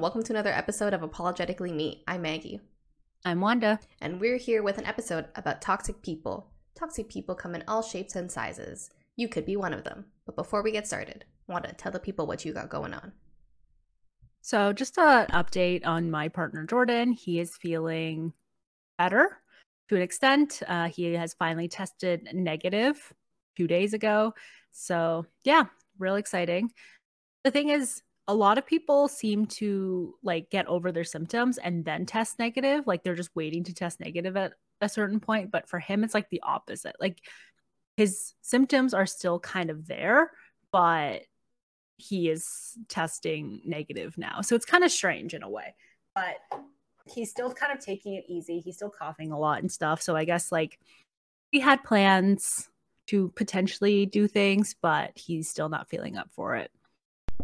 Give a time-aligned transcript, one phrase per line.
[0.00, 0.12] everyone.
[0.12, 2.02] Welcome to another episode of Apologetically Me.
[2.08, 2.60] I'm Maggie.
[3.26, 3.78] I'm Wanda.
[4.00, 6.50] And we're here with an episode about toxic people.
[6.74, 8.88] Toxic people come in all shapes and sizes.
[9.16, 10.06] You could be one of them.
[10.24, 13.12] But before we get started, Wanda, tell the people what you got going on.
[14.40, 17.12] So, just an update on my partner Jordan.
[17.12, 18.32] He is feeling
[18.96, 19.36] better
[19.90, 20.62] to an extent.
[20.66, 24.32] Uh, he has finally tested negative a few days ago.
[24.72, 25.64] So, yeah,
[25.98, 26.70] real exciting.
[27.44, 31.84] The thing is, a lot of people seem to like get over their symptoms and
[31.84, 32.86] then test negative.
[32.86, 35.50] Like they're just waiting to test negative at a certain point.
[35.50, 36.96] But for him, it's like the opposite.
[37.00, 37.20] Like
[37.96, 40.30] his symptoms are still kind of there,
[40.70, 41.22] but
[41.96, 44.40] he is testing negative now.
[44.40, 45.74] So it's kind of strange in a way.
[46.14, 46.36] But
[47.06, 48.60] he's still kind of taking it easy.
[48.60, 50.00] He's still coughing a lot and stuff.
[50.02, 50.78] So I guess like
[51.50, 52.68] he had plans
[53.08, 56.70] to potentially do things, but he's still not feeling up for it.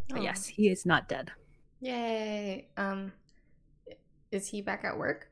[0.08, 1.32] But yes, he is not dead.
[1.80, 2.68] Yay.
[2.76, 3.12] Um
[4.32, 5.30] is he back at work?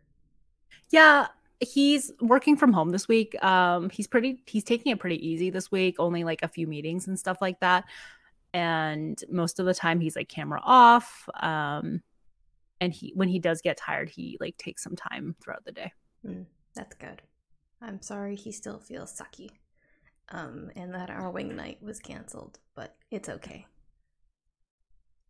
[0.90, 1.28] Yeah,
[1.60, 3.42] he's working from home this week.
[3.42, 7.06] Um he's pretty he's taking it pretty easy this week, only like a few meetings
[7.06, 7.84] and stuff like that.
[8.52, 11.28] And most of the time he's like camera off.
[11.40, 12.02] Um
[12.80, 15.92] and he when he does get tired, he like takes some time throughout the day.
[16.26, 17.22] Mm, that's good.
[17.80, 19.50] I'm sorry he still feels sucky.
[20.28, 23.66] Um and that our wing night was canceled, but it's okay.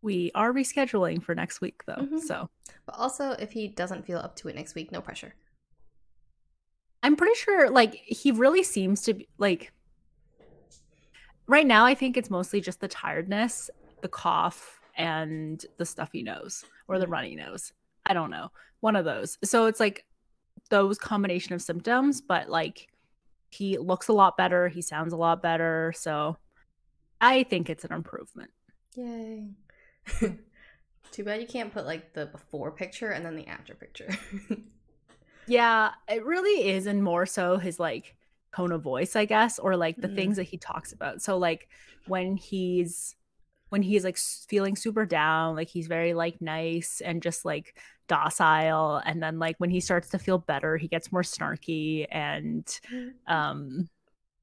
[0.01, 1.95] We are rescheduling for next week though.
[1.95, 2.19] Mm-hmm.
[2.19, 2.49] So,
[2.85, 5.33] but also if he doesn't feel up to it next week, no pressure.
[7.03, 9.71] I'm pretty sure like he really seems to be like
[11.47, 13.69] right now I think it's mostly just the tiredness,
[14.01, 17.13] the cough and the stuffy nose or the mm-hmm.
[17.13, 17.73] runny nose.
[18.05, 18.51] I don't know.
[18.81, 19.37] One of those.
[19.43, 20.05] So it's like
[20.69, 22.87] those combination of symptoms, but like
[23.49, 26.37] he looks a lot better, he sounds a lot better, so
[27.21, 28.51] I think it's an improvement.
[28.95, 29.49] Yay.
[31.11, 34.09] Too bad you can't put like the before picture and then the after picture.
[35.47, 38.15] yeah, it really is, and more so his like
[38.55, 40.15] tone of voice, I guess, or like the mm.
[40.15, 41.21] things that he talks about.
[41.21, 41.69] So like
[42.07, 43.15] when he's
[43.69, 47.77] when he's like feeling super down, like he's very like nice and just like
[48.07, 52.79] docile, and then like when he starts to feel better, he gets more snarky and
[53.27, 53.89] um.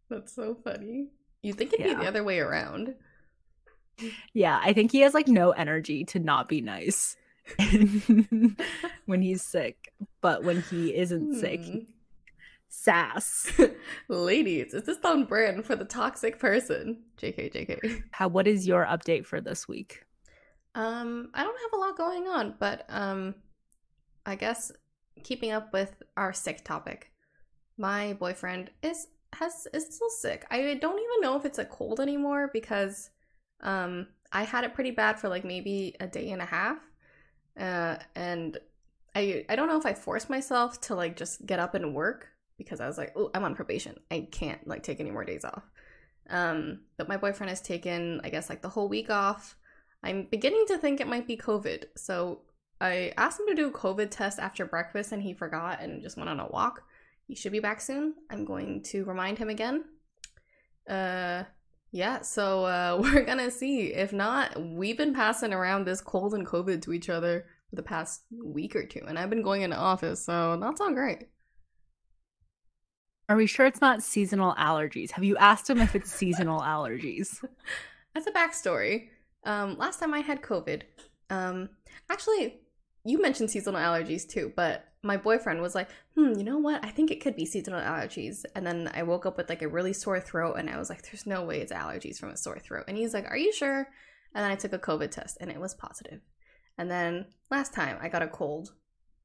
[0.09, 1.09] That's so funny.
[1.43, 1.95] You think it'd yeah.
[1.95, 2.95] be the other way around?
[4.33, 7.17] Yeah, I think he has like no energy to not be nice
[9.07, 11.79] when he's sick, but when he isn't sick, hmm.
[12.69, 13.53] sass.
[14.09, 17.03] Ladies, is this on brand for the toxic person?
[17.21, 18.03] JK, JK.
[18.13, 18.29] How?
[18.29, 20.05] What is your update for this week?
[20.75, 23.35] Um, I don't have a lot going on, but um,
[24.25, 24.73] I guess
[25.23, 27.11] keeping up with our sick topic.
[27.79, 30.47] My boyfriend is has is still sick.
[30.51, 33.11] I don't even know if it's a cold anymore because
[33.63, 36.79] um, I had it pretty bad for like maybe a day and a half.
[37.59, 38.59] Uh, and
[39.15, 42.29] I I don't know if I forced myself to like just get up and work
[42.57, 43.99] because I was like, oh, I'm on probation.
[44.11, 45.63] I can't like take any more days off.
[46.31, 49.57] Um, but my boyfriend has taken, I guess, like the whole week off.
[50.03, 51.85] I'm beginning to think it might be COVID.
[51.97, 52.43] So
[52.81, 56.17] I asked him to do a COVID test after breakfast and he forgot and just
[56.17, 56.83] went on a walk.
[57.27, 58.15] He should be back soon.
[58.31, 59.85] I'm going to remind him again.
[60.89, 61.45] Uh
[61.93, 63.93] yeah, so uh, we're gonna see.
[63.93, 67.83] If not, we've been passing around this cold and COVID to each other for the
[67.83, 71.29] past week or two, and I've been going into office, so that's all great.
[73.29, 75.13] Are we sure it's not seasonal allergies?
[75.13, 77.43] Have you asked him if it's seasonal allergies?
[78.15, 79.09] As a backstory,
[79.45, 80.83] um, last time I had COVID,
[81.31, 81.71] um,
[82.11, 82.61] actually,
[83.05, 86.85] you mentioned seasonal allergies too, but my boyfriend was like, hmm, you know what?
[86.85, 88.45] I think it could be seasonal allergies.
[88.55, 91.03] And then I woke up with like a really sore throat and I was like,
[91.03, 92.85] there's no way it's allergies from a sore throat.
[92.87, 93.89] And he's like, are you sure?
[94.35, 96.21] And then I took a COVID test and it was positive.
[96.79, 98.73] And then last time I got a cold.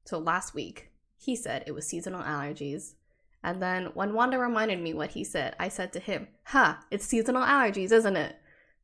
[0.04, 2.94] So last week, he said it was seasonal allergies.
[3.42, 7.06] And then when Wanda reminded me what he said, I said to him, Ha, it's
[7.06, 8.36] seasonal allergies, isn't it?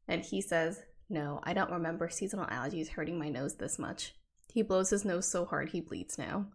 [0.07, 4.15] And he says, No, I don't remember seasonal allergies hurting my nose this much.
[4.53, 6.47] He blows his nose so hard he bleeds now.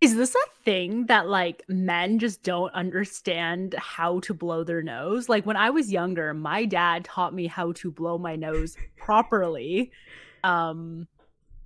[0.00, 5.28] Is this a thing that like men just don't understand how to blow their nose?
[5.28, 9.90] Like when I was younger, my dad taught me how to blow my nose properly.
[10.44, 11.08] Um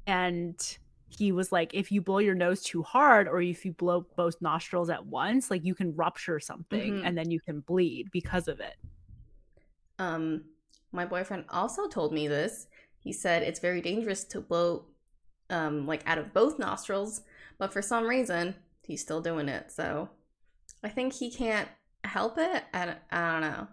[0.07, 0.79] and
[1.09, 4.41] he was like if you blow your nose too hard or if you blow both
[4.41, 7.07] nostrils at once, like you can rupture something mm-hmm.
[7.07, 8.77] and then you can bleed because of it.
[9.99, 10.45] Um
[10.93, 12.69] my boyfriend also told me this.
[13.01, 14.85] He said it's very dangerous to blow
[15.51, 17.23] um like out of both nostrils
[17.61, 19.71] but for some reason, he's still doing it.
[19.71, 20.09] So
[20.83, 21.69] I think he can't
[22.03, 22.65] help it.
[22.73, 23.69] I don't, I don't know.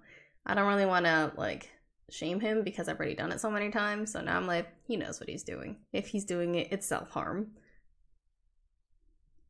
[0.46, 1.72] I don't really want to like
[2.12, 4.12] shame him because I've already done it so many times.
[4.12, 5.78] So now I'm like, he knows what he's doing.
[5.94, 7.48] If he's doing it, it's self harm.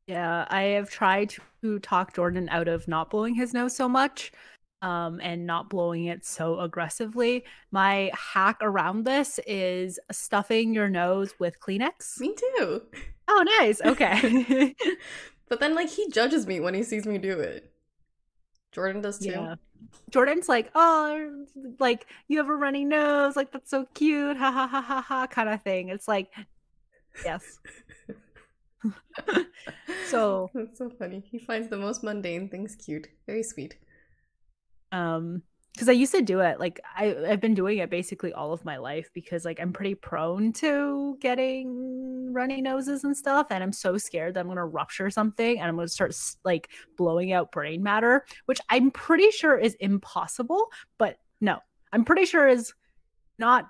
[0.05, 4.31] Yeah, I have tried to talk Jordan out of not blowing his nose so much
[4.83, 7.43] um, and not blowing it so aggressively.
[7.71, 12.19] My hack around this is stuffing your nose with Kleenex.
[12.19, 12.83] Me too.
[13.27, 13.81] Oh, nice.
[13.81, 14.75] Okay.
[15.49, 17.71] but then, like, he judges me when he sees me do it.
[18.71, 19.29] Jordan does too.
[19.31, 19.55] Yeah.
[20.11, 21.45] Jordan's like, oh,
[21.79, 25.27] like you have a runny nose, like that's so cute, ha ha ha ha ha,
[25.27, 25.89] kind of thing.
[25.89, 26.31] It's like,
[27.25, 27.59] yes.
[30.07, 31.23] so that's so funny.
[31.29, 33.07] He finds the most mundane things cute.
[33.25, 33.77] Very sweet.
[34.91, 35.43] Um,
[35.73, 36.59] because I used to do it.
[36.59, 39.93] Like I, I've been doing it basically all of my life because like I'm pretty
[39.93, 45.09] prone to getting runny noses and stuff, and I'm so scared that I'm gonna rupture
[45.09, 49.75] something and I'm gonna start like blowing out brain matter, which I'm pretty sure is
[49.79, 50.71] impossible.
[50.97, 51.59] But no,
[51.91, 52.73] I'm pretty sure is
[53.39, 53.69] not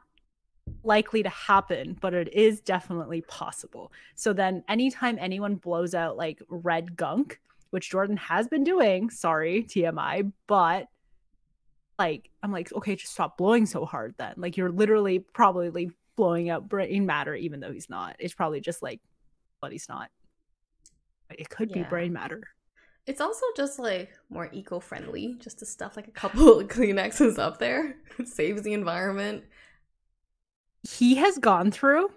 [0.83, 3.91] likely to happen, but it is definitely possible.
[4.15, 9.63] So then anytime anyone blows out like red gunk, which Jordan has been doing, sorry,
[9.63, 10.87] TMI, but
[11.97, 14.33] like I'm like, okay, just stop blowing so hard then.
[14.37, 18.17] Like you're literally probably blowing out brain matter, even though he's not.
[18.19, 18.99] It's probably just like
[19.61, 20.09] but he's not.
[21.29, 21.83] It could yeah.
[21.83, 22.43] be brain matter.
[23.05, 27.59] It's also just like more eco-friendly, just to stuff like a couple of Kleenexes up
[27.59, 27.95] there.
[28.19, 29.43] It saves the environment.
[30.81, 32.09] He has gone through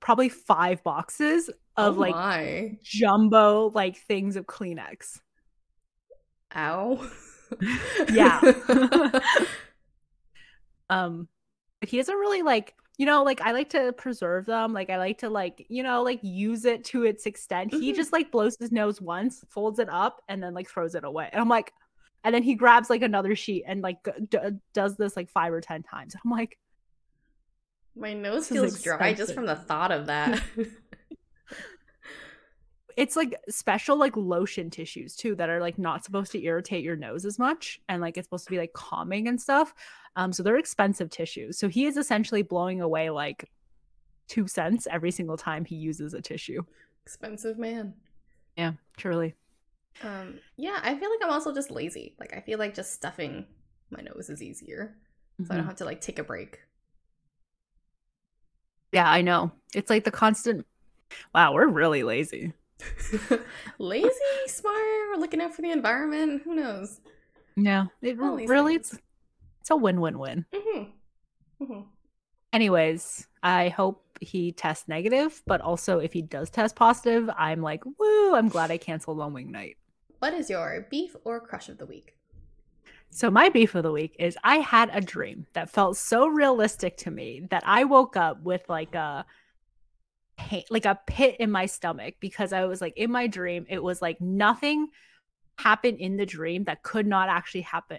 [0.00, 5.20] probably five boxes of oh like jumbo like things of Kleenex.
[6.56, 7.08] Ow.
[8.12, 8.40] yeah.
[10.88, 11.28] um,
[11.80, 14.96] but he doesn't really like you know like i like to preserve them like i
[14.96, 17.72] like to like you know like use it to its extent.
[17.72, 17.80] Mm-hmm.
[17.80, 21.04] he just like blows his nose once folds it up and then like throws it
[21.04, 21.28] away.
[21.32, 21.72] And i'm like
[22.24, 23.96] and then he grabs like another sheet and like
[24.28, 24.38] d-
[24.72, 26.14] does this like five or ten times.
[26.24, 26.58] I'm like
[27.94, 30.42] my nose feels dry just from the thought of that
[32.96, 36.96] it's like special like lotion tissues too that are like not supposed to irritate your
[36.96, 39.74] nose as much and like it's supposed to be like calming and stuff
[40.16, 41.58] um so they're expensive tissues.
[41.58, 43.50] So he is essentially blowing away like
[44.28, 46.62] two cents every single time he uses a tissue.
[47.04, 47.94] Expensive man.
[48.56, 49.34] Yeah truly.
[50.02, 52.14] Um yeah i feel like i'm also just lazy.
[52.18, 53.46] Like i feel like just stuffing
[53.90, 54.96] my nose is easier
[55.36, 55.52] so mm-hmm.
[55.52, 55.68] i don't mm-hmm.
[55.68, 56.60] have to like take a break.
[58.92, 59.52] Yeah i know.
[59.74, 60.66] It's like the constant
[61.34, 62.52] wow we're really lazy
[63.78, 64.10] lazy,
[64.46, 64.76] smart,
[65.10, 66.42] we're looking out for the environment.
[66.44, 67.00] Who knows?
[67.56, 68.98] Yeah, it really it's
[69.60, 70.46] it's a win-win-win.
[70.52, 71.64] Mm-hmm.
[71.64, 71.80] Mm-hmm.
[72.52, 77.84] Anyways, I hope he tests negative, but also if he does test positive, I'm like,
[77.98, 78.34] woo!
[78.34, 79.76] I'm glad I canceled on wing night.
[80.18, 82.16] What is your beef or crush of the week?
[83.10, 86.96] So my beef of the week is I had a dream that felt so realistic
[86.98, 89.26] to me that I woke up with like a
[90.36, 93.82] pain, like a pit in my stomach because I was like in my dream, it
[93.82, 94.88] was like nothing
[95.58, 97.98] happened in the dream that could not actually happen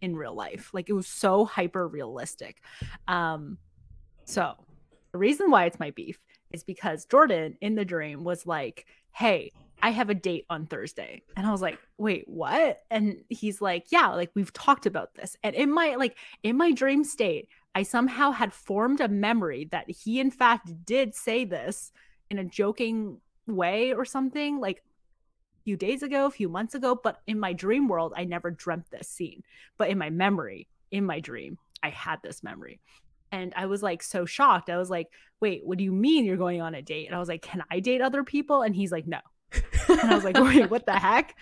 [0.00, 0.70] in real life.
[0.72, 2.60] Like it was so hyper realistic.
[3.08, 3.58] Um,
[4.24, 4.54] so
[5.12, 6.18] the reason why it's my beef
[6.52, 9.52] is because Jordan in the dream was like, Hey,
[9.82, 11.22] I have a date on Thursday.
[11.36, 12.82] And I was like, wait, what?
[12.90, 15.36] And he's like, yeah, like we've talked about this.
[15.42, 19.90] And in my like in my dream state, I somehow had formed a memory that
[19.90, 21.92] he, in fact, did say this
[22.30, 26.98] in a joking way or something like a few days ago, a few months ago.
[27.00, 29.42] But in my dream world, I never dreamt this scene.
[29.76, 32.80] But in my memory, in my dream, I had this memory.
[33.32, 34.70] And I was like so shocked.
[34.70, 35.08] I was like,
[35.40, 37.06] wait, what do you mean you're going on a date?
[37.06, 38.62] And I was like, can I date other people?
[38.62, 39.18] And he's like, no.
[39.88, 41.36] and I was like, wait, what the heck?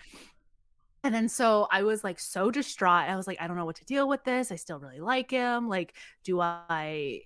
[1.05, 3.09] And then so I was like so distraught.
[3.09, 4.53] I was like, I don't know what to deal with this.
[4.53, 5.69] I still really like him.
[5.69, 7.23] Like, do I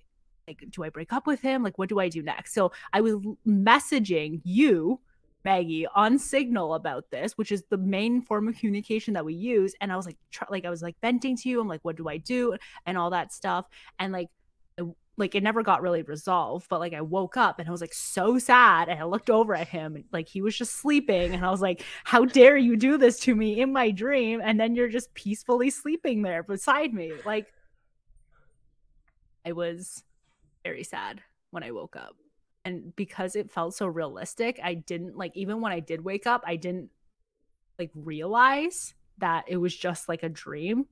[0.47, 1.63] like do I break up with him?
[1.63, 2.53] Like, what do I do next?
[2.53, 3.15] So I was
[3.45, 4.99] messaging you,
[5.45, 9.75] Maggie, on Signal about this, which is the main form of communication that we use.
[9.79, 11.61] And I was like, tr- like I was like venting to you.
[11.61, 12.55] I'm like, what do I do?
[12.85, 13.65] And all that stuff.
[13.99, 14.29] And like
[15.17, 17.93] like it never got really resolved but like i woke up and i was like
[17.93, 21.49] so sad and i looked over at him like he was just sleeping and i
[21.49, 24.41] was like how dare you do this to me in my dream?
[24.43, 27.11] And then you're just peacefully sleeping there beside me.
[27.25, 27.47] Like
[29.45, 30.03] i was
[30.63, 31.21] very sad
[31.51, 32.15] when i woke up.
[32.65, 36.43] And because it felt so realistic i didn't like even when i did wake up
[36.45, 36.89] i didn't
[37.79, 40.85] like realize that it was just like a dream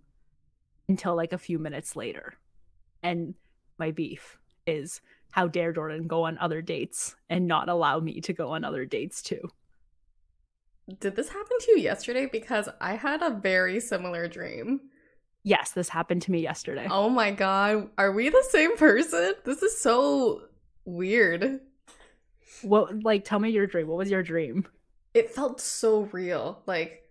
[0.88, 2.34] until like a few minutes later.
[3.04, 3.36] And
[3.78, 5.02] my beef is
[5.32, 8.86] how dare Jordan go on other dates and not allow me to go on other
[8.86, 9.50] dates too.
[11.00, 12.28] Did this happen to you yesterday?
[12.32, 14.82] Because I had a very similar dream.
[15.44, 16.88] Yes, this happened to me yesterday.
[16.90, 19.34] Oh my god, are we the same person?
[19.44, 20.44] This is so
[20.86, 21.60] weird.
[22.62, 23.88] What like tell me your dream.
[23.88, 24.68] What was your dream?
[25.14, 26.62] It felt so real.
[26.66, 27.05] Like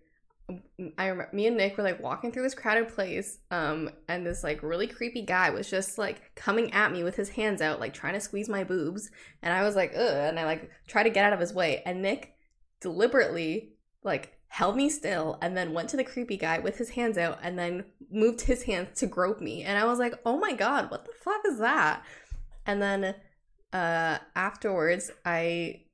[0.47, 4.43] I remember me and Nick were like walking through this crowded place, um, and this
[4.43, 7.93] like really creepy guy was just like coming at me with his hands out, like
[7.93, 9.09] trying to squeeze my boobs,
[9.41, 11.81] and I was like, ugh, and I like tried to get out of his way,
[11.85, 12.35] and Nick
[12.79, 13.73] deliberately
[14.03, 17.39] like held me still and then went to the creepy guy with his hands out
[17.41, 20.91] and then moved his hands to grope me, and I was like, oh my god,
[20.91, 22.03] what the fuck is that?
[22.67, 23.15] And then
[23.73, 25.84] uh afterwards, I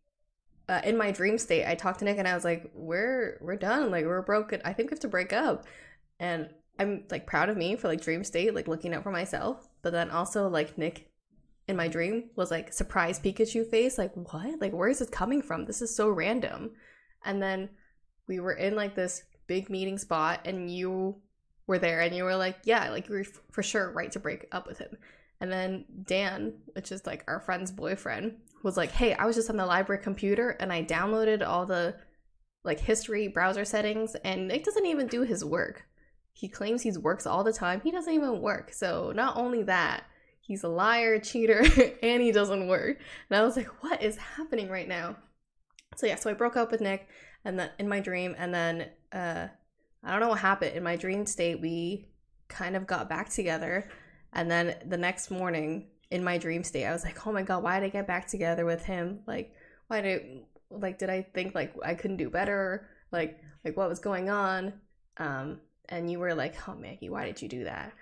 [0.71, 3.57] uh, in my dream state, I talked to Nick and I was like, "We're we're
[3.57, 3.91] done.
[3.91, 4.61] Like we're broken.
[4.63, 5.65] I think we have to break up."
[6.17, 6.49] And
[6.79, 9.67] I'm like proud of me for like dream state, like looking out for myself.
[9.81, 11.11] But then also like Nick
[11.67, 14.61] in my dream was like surprise Pikachu face, like what?
[14.61, 15.65] Like where is this coming from?
[15.65, 16.71] This is so random.
[17.25, 17.69] And then
[18.29, 21.17] we were in like this big meeting spot, and you
[21.67, 24.47] were there, and you were like, "Yeah, like you were for sure right to break
[24.53, 24.97] up with him."
[25.41, 29.49] And then Dan, which is like our friend's boyfriend, was like, hey, I was just
[29.49, 31.95] on the library computer and I downloaded all the
[32.63, 35.85] like history browser settings and Nick doesn't even do his work.
[36.33, 37.81] He claims he works all the time.
[37.81, 38.73] He doesn't even work.
[38.73, 40.03] So not only that,
[40.39, 41.63] he's a liar, cheater,
[42.03, 42.99] and he doesn't work.
[43.29, 45.15] And I was like, what is happening right now?
[45.95, 47.07] So yeah, so I broke up with Nick
[47.43, 49.47] and then in my dream and then uh
[50.03, 50.75] I don't know what happened.
[50.75, 52.07] In my dream state, we
[52.47, 53.89] kind of got back together.
[54.33, 56.85] And then the next morning, in my dream state.
[56.85, 59.21] I was like, oh my god, why did I get back together with him?
[59.25, 59.55] Like,
[59.87, 62.87] why did like did I think like I couldn't do better?
[63.11, 64.73] Like like what was going on?
[65.17, 67.93] Um, and you were like, oh Maggie, why did you do that?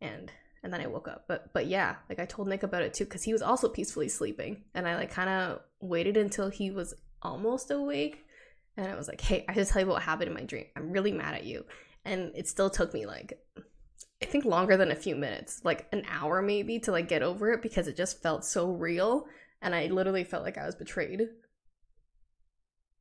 [0.00, 0.30] And
[0.62, 1.24] and then I woke up.
[1.28, 4.08] But but yeah, like I told Nick about it too because he was also peacefully
[4.08, 8.24] sleeping, and I like kind of waited until he was almost awake,
[8.76, 10.66] and I was like, hey, I should tell you what happened in my dream.
[10.76, 11.64] I'm really mad at you,
[12.04, 13.38] and it still took me like
[14.22, 17.52] I think longer than a few minutes, like an hour maybe to like get over
[17.52, 19.26] it because it just felt so real
[19.60, 21.28] and I literally felt like I was betrayed.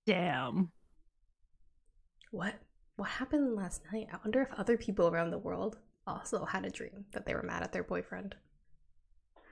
[0.05, 0.71] Damn.
[2.31, 2.55] What
[2.95, 4.07] what happened last night?
[4.11, 7.43] I wonder if other people around the world also had a dream that they were
[7.43, 8.35] mad at their boyfriend.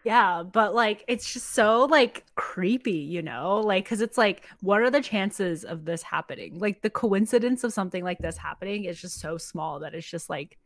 [0.06, 3.60] Yeah, but like it's just so like creepy, you know?
[3.60, 6.58] Like cuz it's like what are the chances of this happening?
[6.58, 10.30] Like the coincidence of something like this happening is just so small that it's just
[10.30, 10.58] like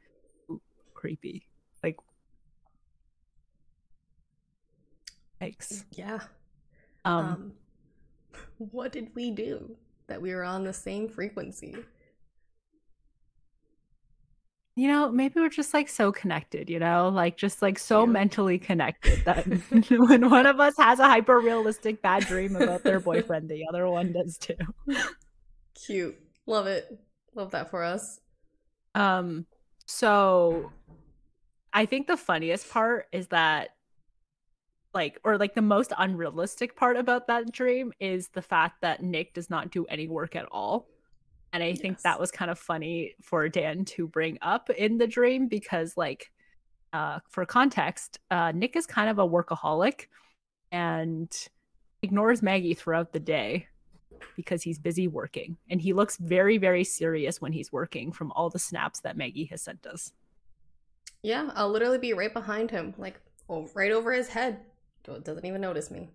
[1.03, 1.45] creepy.
[1.83, 1.97] Like,
[5.41, 5.83] yikes.
[5.91, 6.19] Yeah.
[7.03, 7.53] Um, um,
[8.71, 9.75] what did we do
[10.07, 11.75] that we were on the same frequency?
[14.75, 18.11] You know, maybe we're just like so connected, you know, like just like so yeah.
[18.11, 19.45] mentally connected that
[19.89, 23.89] when one of us has a hyper realistic bad dream about their boyfriend, the other
[23.89, 24.55] one does too.
[25.85, 26.17] Cute.
[26.47, 26.97] Love it.
[27.35, 28.21] Love that for us.
[28.95, 29.45] Um,
[29.93, 30.71] so
[31.71, 33.69] I think the funniest part is that
[34.91, 39.35] like or like the most unrealistic part about that dream is the fact that Nick
[39.35, 40.87] does not do any work at all.
[41.51, 41.79] And I yes.
[41.79, 45.95] think that was kind of funny for Dan to bring up in the dream because
[45.95, 46.31] like
[46.91, 50.07] uh for context, uh Nick is kind of a workaholic
[50.71, 51.31] and
[52.01, 53.67] ignores Maggie throughout the day
[54.35, 58.49] because he's busy working and he looks very very serious when he's working from all
[58.49, 60.13] the snaps that Maggie has sent us.
[61.21, 64.59] Yeah, I'll literally be right behind him, like oh, right over his head.
[65.03, 66.09] Doesn't even notice me.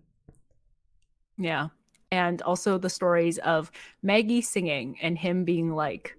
[1.37, 1.69] Yeah.
[2.11, 6.17] And also the stories of Maggie singing and him being like,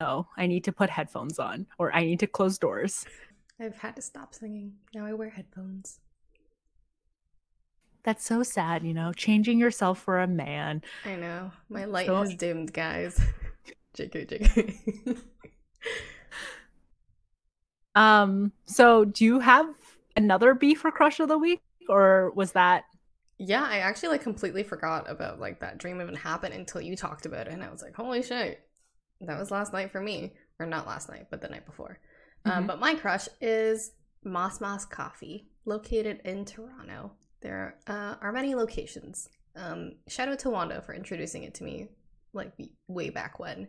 [0.00, 3.06] oh, I need to put headphones on or I need to close doors.
[3.58, 4.74] I've had to stop singing.
[4.94, 6.00] Now I wear headphones.
[8.02, 10.82] That's so sad, you know, changing yourself for a man.
[11.04, 11.52] I know.
[11.68, 13.20] My light so- has dimmed, guys.
[13.96, 15.18] JK, JK.
[17.94, 19.66] Um, so do you have
[20.16, 22.84] another beef or crush of the week, or was that?
[23.38, 27.26] Yeah, I actually like completely forgot about like that dream even happened until you talked
[27.26, 28.60] about it, and I was like, holy shit,
[29.22, 31.98] that was last night for me, or not last night, but the night before.
[32.44, 32.60] Um, mm-hmm.
[32.60, 33.92] Um, but my crush is
[34.24, 37.12] Mos Mos Coffee, located in Toronto.
[37.40, 39.28] There uh, are many locations.
[39.56, 41.88] Um, shout out to Wanda for introducing it to me,
[42.32, 42.52] like
[42.86, 43.68] way back when.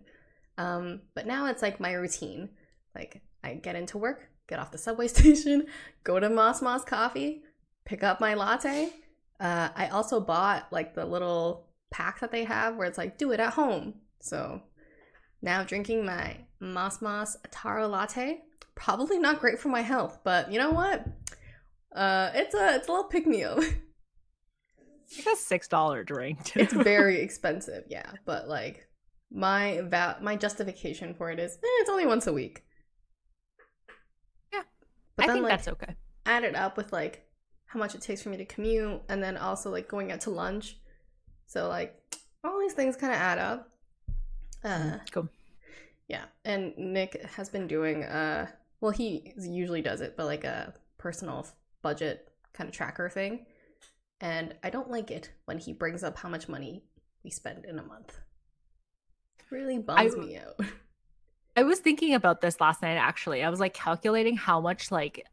[0.57, 2.49] Um, but now it's like my routine.
[2.93, 5.65] Like I get into work, get off the subway station,
[6.03, 7.43] go to Mos Mos Coffee,
[7.85, 8.91] pick up my latte.
[9.39, 13.31] Uh, I also bought like the little pack that they have where it's like do
[13.31, 13.95] it at home.
[14.19, 14.61] So
[15.41, 18.41] now drinking my Mos Mos Taro latte.
[18.75, 21.05] Probably not great for my health, but you know what?
[21.95, 23.59] Uh, it's a it's a little pick me up.
[25.13, 26.41] It's a six dollar drink.
[26.45, 26.61] Too.
[26.61, 28.09] It's very expensive, yeah.
[28.25, 28.87] But like
[29.29, 32.63] my va- my justification for it is eh, it's only once a week.
[34.53, 34.61] Yeah,
[35.17, 35.95] but I then think like that's okay.
[36.25, 37.25] add it up with like
[37.65, 40.29] how much it takes for me to commute and then also like going out to
[40.29, 40.77] lunch.
[41.45, 41.93] So like
[42.45, 43.69] all these things kind of add up.
[44.63, 45.27] Uh Cool.
[46.07, 48.47] yeah, and Nick has been doing uh
[48.79, 51.45] well he usually does it, but like a personal
[51.81, 53.45] budget kind of tracker thing.
[54.19, 56.83] And I don't like it when he brings up how much money
[57.23, 58.19] we spend in a month.
[59.39, 60.59] It really bums I- me out.
[61.57, 63.43] I was thinking about this last night actually.
[63.43, 65.25] I was like calculating how much like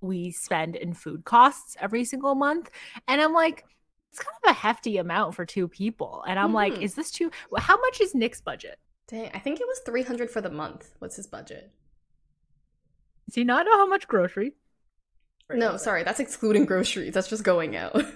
[0.00, 2.70] we spend in food costs every single month.
[3.08, 3.64] And I'm like,
[4.12, 6.24] it's kind of a hefty amount for two people.
[6.26, 6.82] And I'm like, Mhm.
[6.82, 8.78] is this too how much is Nick's budget?
[9.08, 10.94] Dang, I think it was 300 for the month.
[11.00, 11.72] What's his budget?
[13.26, 14.54] Does he not know how much grocery?
[15.58, 17.14] No, sorry, that's excluding groceries.
[17.14, 18.02] That's just going out.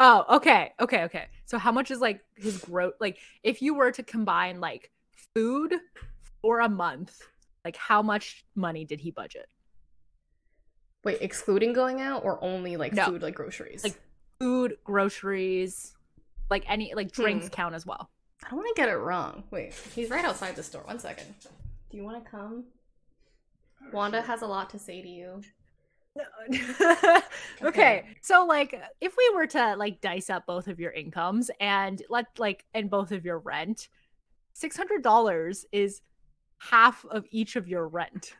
[0.00, 0.72] Oh, okay.
[0.80, 1.26] Okay, okay.
[1.44, 4.90] So how much is like his growth like if you were to combine like
[5.36, 5.72] food
[6.42, 7.16] for a month,
[7.64, 9.46] like how much money did he budget?
[11.04, 13.04] Wait, excluding going out or only like No.
[13.06, 13.84] food like groceries?
[13.84, 14.00] Like-
[14.40, 15.94] Food, groceries,
[16.50, 17.52] like any like drinks Hmm.
[17.52, 18.10] count as well.
[18.44, 19.44] I don't want to get it wrong.
[19.52, 20.82] Wait, he's right outside the store.
[20.82, 21.32] One second.
[21.88, 22.64] Do you want to come?
[23.92, 25.40] Wanda has a lot to say to you.
[26.50, 27.22] okay.
[27.62, 28.04] Okay.
[28.20, 32.26] So like if we were to like dice up both of your incomes and let
[32.38, 33.88] like and both of your rent,
[34.54, 36.02] $600 is
[36.58, 38.34] half of each of your rent.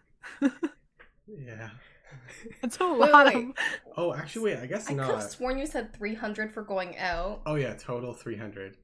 [1.27, 1.71] Yeah.
[2.63, 3.55] That's a Wait, lot wait, of.
[3.97, 4.59] Oh, actually, wait.
[4.59, 7.43] I guess I could have sworn you said 300 for going out.
[7.47, 8.77] Oh yeah, total three hundred.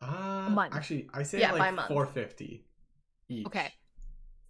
[0.00, 0.74] Uh, month.
[0.74, 1.88] Actually, I say Yeah, by like month.
[1.88, 2.64] four fifty
[3.28, 3.46] each.
[3.46, 3.72] Okay.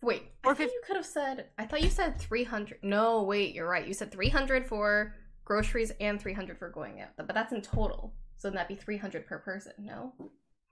[0.04, 1.46] Wait, I Or thought fif- you could have said.
[1.58, 2.78] I thought you said 300.
[2.82, 3.86] No, wait, you're right.
[3.86, 5.14] You said 300 for
[5.44, 7.10] groceries and 300 for going out.
[7.16, 8.14] But that's in total.
[8.36, 10.14] So then that'd be 300 per person, no?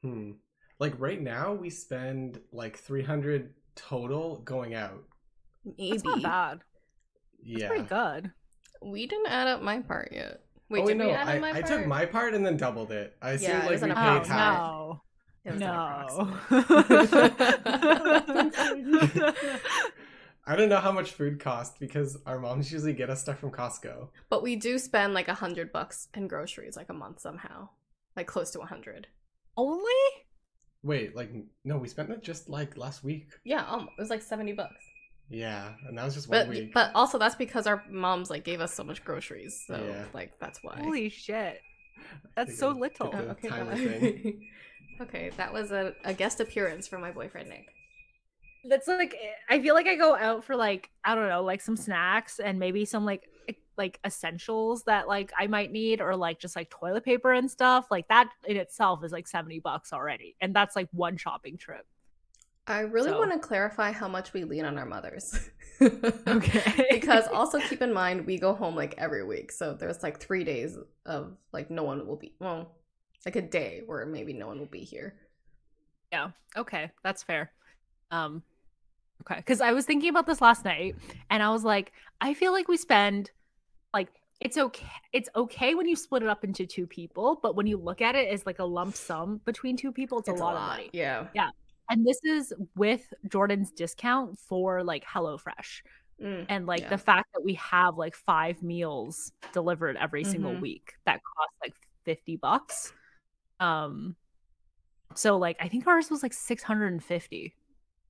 [0.02, 0.32] Hmm.
[0.78, 5.04] Like right now, we spend like three hundred total going out.
[5.64, 5.90] Maybe.
[5.90, 6.58] That's not bad.
[7.50, 7.68] That's Yeah.
[7.68, 8.32] pretty good.
[8.82, 10.40] We didn't add up my part yet.
[10.68, 11.66] Wait, oh, did wait, we no, add I, up my I part?
[11.66, 13.16] took my part and then doubled it.
[13.22, 14.70] I assumed Yeah, it like was we an paid Oh, half.
[14.70, 15.02] no.
[15.44, 16.38] It was No.
[20.44, 23.50] I don't know how much food costs because our moms usually get us stuff from
[23.52, 24.08] Costco.
[24.28, 27.68] But we do spend like a hundred bucks in groceries like a month somehow,
[28.16, 29.06] like close to a hundred.
[29.56, 29.92] Only?
[30.82, 31.30] Wait, like
[31.64, 33.28] no, we spent it just like last week.
[33.44, 34.84] Yeah, um, it was like seventy bucks.
[35.28, 36.74] Yeah, and that was just one But week.
[36.74, 40.04] but also that's because our moms like gave us so much groceries, so Yeah.
[40.12, 40.80] like that's why.
[40.82, 41.60] Holy shit.
[42.34, 43.10] That's so little.
[43.14, 43.76] Oh, okay, timer bye.
[43.76, 44.40] thing.
[45.02, 47.68] okay, that was a, a guest appearance from my boyfriend Nick.
[48.68, 49.16] That's like
[49.48, 52.58] I feel like I go out for like I don't know, like some snacks and
[52.58, 53.28] maybe some like
[53.76, 57.86] like essentials that like I might need or like just like toilet paper and stuff.
[57.90, 60.36] Like that in itself is like 70 bucks already.
[60.40, 61.86] And that's like one shopping trip.
[62.66, 65.50] I really So- want to clarify how much we lean on our mothers.
[65.80, 66.86] Okay.
[66.92, 70.44] because also keep in mind we go home like every week, so there's like three
[70.44, 72.76] days of like no one will be well,
[73.24, 75.14] like a day where maybe no one will be here.
[76.12, 76.30] Yeah.
[76.56, 77.52] Okay, that's fair.
[78.10, 78.42] Um
[79.22, 80.96] okay, cuz I was thinking about this last night
[81.30, 83.30] and I was like I feel like we spend
[83.94, 84.08] like
[84.40, 87.76] it's okay it's okay when you split it up into two people, but when you
[87.76, 90.62] look at it as like a lump sum between two people, it's, a, lot of
[90.62, 90.90] money.
[90.92, 91.28] Yeah.
[91.34, 91.50] Yeah.
[91.90, 95.82] And this is with Jordan's discount for like HelloFresh.
[96.20, 96.46] Mm.
[96.48, 96.88] And like Yeah.
[96.90, 100.60] the fact that we have like five meals delivered every single Mhm.
[100.60, 102.92] week that cost like 50 bucks.
[103.62, 104.16] Um
[105.14, 107.54] so like I think ours was like 650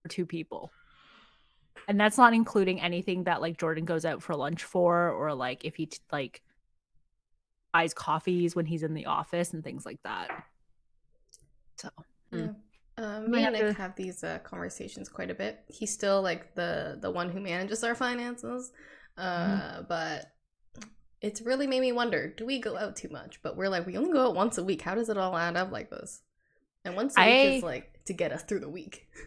[0.03, 0.71] for two people.
[1.89, 5.65] And that's not including anything that like Jordan goes out for lunch for or like
[5.65, 6.43] if he t- like
[7.73, 10.45] buys coffees when he's in the office and things like that.
[11.79, 11.89] So,
[12.33, 12.39] Yeah.
[12.39, 12.57] Mm.
[12.99, 15.61] Um, me and have Nick to- have these uh, conversations quite a bit.
[15.69, 18.71] He's still like the the one who manages our finances,
[19.17, 19.83] uh, Mm-hmm.
[19.89, 20.32] but
[21.23, 23.41] it's really made me wonder: Do we go out too much?
[23.43, 24.83] But we're like, we only go out once a week.
[24.83, 26.23] How does it all add up like this?
[26.85, 29.09] And once a week is like to get us through the week.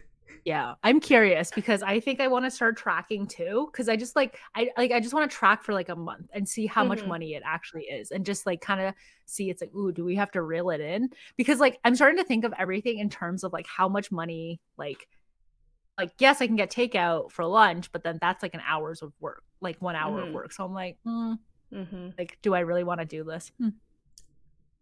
[0.44, 3.68] Yeah, I'm curious because I think I want to start tracking too.
[3.72, 6.30] Because I just like I like I just want to track for like a month
[6.32, 7.08] and see how much Mhm.
[7.08, 10.14] money it actually is, and just like kind of see it's like, ooh, do we
[10.14, 11.10] have to reel it in?
[11.36, 14.60] Because like I'm starting to think of everything in terms of like how much money,
[14.76, 15.08] like,
[15.98, 19.12] like yes, I can get takeout for lunch, but then that's like an hours of
[19.20, 20.28] work, like one hour Mhm.
[20.28, 20.52] of work.
[20.52, 21.38] So I'm like, mm,
[21.72, 22.10] Mm-hmm.
[22.18, 23.52] like, do I really want to do this?
[23.58, 23.70] Hmm.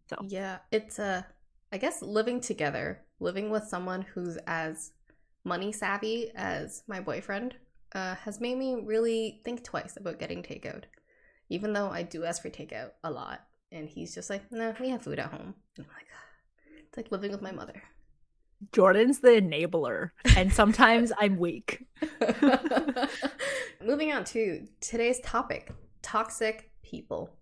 [0.09, 1.23] So Yeah, it's uh
[1.71, 4.91] I guess living together, living with someone who's as
[5.43, 7.55] money savvy as my boyfriend,
[7.93, 10.83] uh, has made me really think twice about getting takeout.
[11.49, 14.89] Even though I do ask for takeout a lot, and he's just like, "No, we
[14.89, 17.81] have food at home." And I'm like, "Ah, it's like living with my mother.
[18.71, 21.85] Jordan's the enabler, and sometimes I'm weak.
[23.83, 25.71] Moving on to today's topic
[26.05, 27.37] toxic people.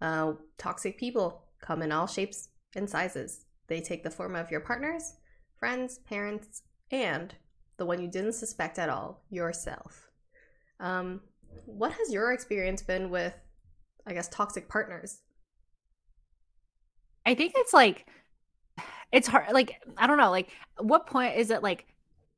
[0.00, 3.46] Uh, toxic people come in all shapes and sizes.
[3.68, 5.14] They take the form of your partners,
[5.58, 7.34] friends, parents, and
[7.78, 10.08] the one you didn't suspect at all, yourself.
[10.80, 11.20] Um,
[11.64, 13.34] what has your experience been with,
[14.06, 15.20] I guess, toxic partners?
[17.24, 18.06] I think it's like
[19.12, 21.86] it's hard like I don't know, like what point is it like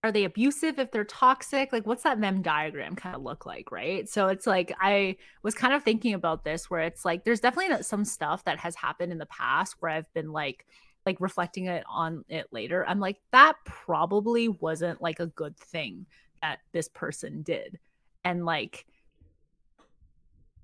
[0.04, 1.72] are they abusive if they're toxic?
[1.72, 4.08] Like what's that Venn diagram kind of look like, right?
[4.08, 7.82] So it's like I was kind of thinking about this where it's like there's definitely
[7.82, 10.66] some stuff that has happened in the past where I've been like
[11.04, 12.86] like reflecting it on it later.
[12.86, 16.06] I'm like that probably wasn't like a good thing
[16.42, 17.78] that this person did.
[18.24, 18.86] And like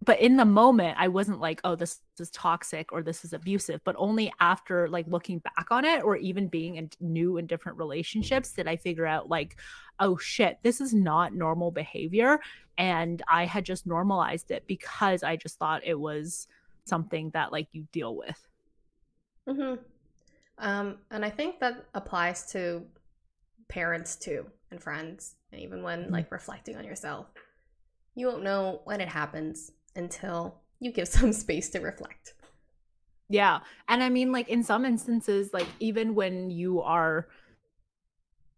[0.05, 3.81] but in the moment i wasn't like oh this is toxic or this is abusive
[3.85, 7.79] but only after like looking back on it or even being in new and different
[7.79, 9.57] relationships did i figure out like
[10.01, 12.38] oh shit this is not normal behavior
[12.79, 16.49] and i had just normalized it because i just thought it was
[16.85, 18.49] something that like you deal with
[19.49, 19.81] mm-hmm.
[20.59, 22.83] um, and i think that applies to
[23.69, 26.12] parents too and friends and even when mm-hmm.
[26.12, 27.27] like reflecting on yourself
[28.14, 32.35] you won't know when it happens until you give some space to reflect.
[33.28, 33.61] Yeah.
[33.88, 37.28] And I mean, like, in some instances, like, even when you are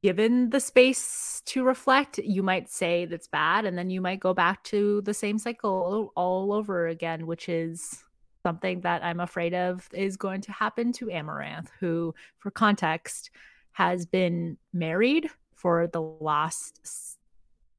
[0.02, 3.64] given the space to reflect, you might say that's bad.
[3.64, 8.04] And then you might go back to the same cycle all over again, which is
[8.44, 13.30] something that I'm afraid of is going to happen to Amouranth, who, for context,
[13.72, 17.18] has been married for the last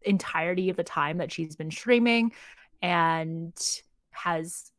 [0.01, 2.31] entirety of the time that she's been streaming
[2.81, 3.55] and
[4.11, 4.71] has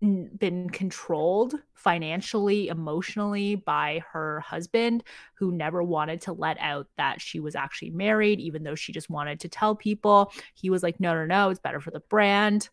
[0.00, 5.04] been controlled financially, emotionally by her husband,
[5.34, 9.10] who never wanted to let out that she was actually married, even though she just
[9.10, 10.32] wanted to tell people.
[10.54, 12.70] He was like, no, no, no, it's better for the brand.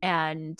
[0.00, 0.58] And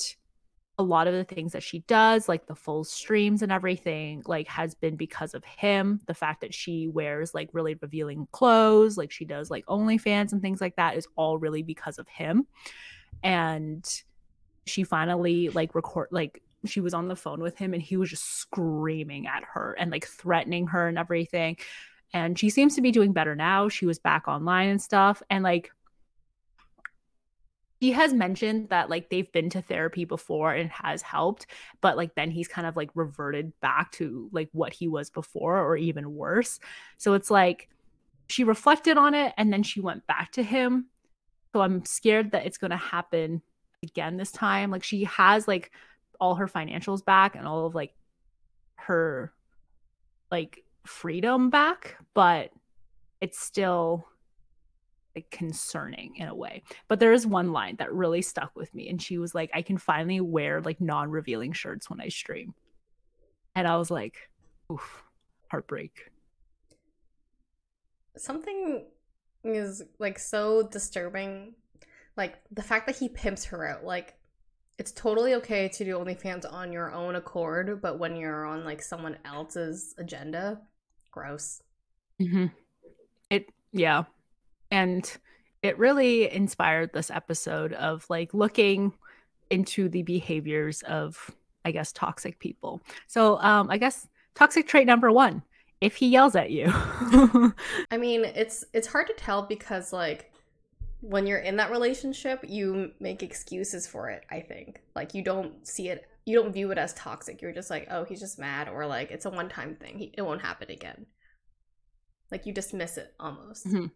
[0.76, 4.48] a lot of the things that she does, like the full streams and everything, like
[4.48, 6.00] has been because of him.
[6.06, 10.42] The fact that she wears like really revealing clothes, like she does like OnlyFans and
[10.42, 12.46] things like that, is all really because of him
[13.24, 14.02] and
[14.66, 18.10] she finally like record like she was on the phone with him and he was
[18.10, 21.56] just screaming at her and like threatening her and everything.
[22.12, 23.68] And she seems to be doing better now.
[23.68, 25.22] She was back online and stuff.
[25.28, 25.72] And like
[27.80, 31.46] he has mentioned that like they've been to therapy before and has helped
[31.82, 35.58] but like then he's kind of like reverted back to like what he was before
[35.58, 36.60] or even worse.
[36.96, 37.68] So it's like
[38.28, 40.86] she reflected on it and then she went back to him
[41.54, 43.40] so I'm scared that it's going to happen
[43.84, 44.72] again this time.
[44.72, 45.70] Like she has like
[46.18, 47.94] all her financials back and all of like
[48.74, 49.32] her
[50.32, 52.50] like freedom back, but
[53.20, 54.04] it's still
[55.14, 56.64] like concerning in a way.
[56.88, 59.62] But there is one line that really stuck with me and she was like I
[59.62, 62.54] can finally wear like non-revealing shirts when I stream.
[63.54, 64.28] And I was like,
[64.72, 65.04] oof,
[65.52, 66.10] heartbreak.
[68.16, 68.86] Something
[69.44, 71.54] is like so disturbing.
[72.16, 73.84] Like the fact that he pimps her out.
[73.84, 74.14] Like
[74.78, 78.82] it's totally okay to do OnlyFans on your own accord, but when you're on like
[78.82, 80.60] someone else's agenda,
[81.10, 81.62] gross.
[82.20, 82.46] Mm-hmm.
[83.30, 84.04] It yeah,
[84.70, 85.10] and
[85.62, 88.92] it really inspired this episode of like looking
[89.50, 91.30] into the behaviors of
[91.64, 92.82] I guess toxic people.
[93.06, 95.42] So um I guess toxic trait number one
[95.84, 96.66] if he yells at you.
[97.90, 100.32] I mean, it's it's hard to tell because like
[101.00, 104.80] when you're in that relationship, you make excuses for it, I think.
[104.94, 107.42] Like you don't see it you don't view it as toxic.
[107.42, 109.98] You're just like, "Oh, he's just mad," or like it's a one-time thing.
[109.98, 111.06] He, it won't happen again.
[112.30, 113.66] Like you dismiss it almost.
[113.66, 113.86] Mm-hmm.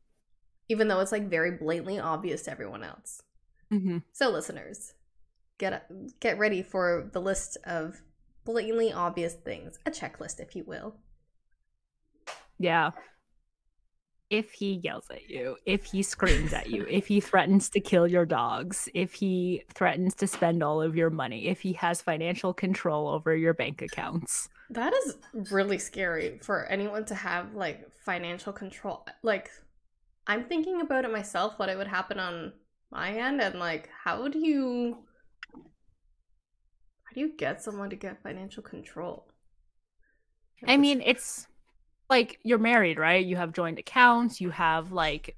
[0.69, 3.23] Even though it's like very blatantly obvious to everyone else.
[3.73, 3.99] Mm-hmm.
[4.13, 4.93] So listeners,
[5.59, 8.03] get get ready for the list of
[8.45, 10.97] blatantly obvious things, a checklist if you will.
[12.59, 12.91] Yeah.
[14.31, 18.07] If he yells at you, if he screams at you, if he threatens to kill
[18.07, 22.53] your dogs, if he threatens to spend all of your money, if he has financial
[22.53, 24.51] control over your bank accounts.
[24.69, 25.17] That is
[25.51, 29.07] really scary for anyone to have like financial control.
[29.23, 29.51] Like,
[30.27, 32.53] I'm thinking about it myself, what it would happen on
[32.91, 34.99] my end, and like, how do you.
[35.55, 39.29] How do you get someone to get financial control?
[40.67, 41.48] I mean, it's
[42.11, 43.25] like you're married, right?
[43.25, 45.37] You have joint accounts, you have like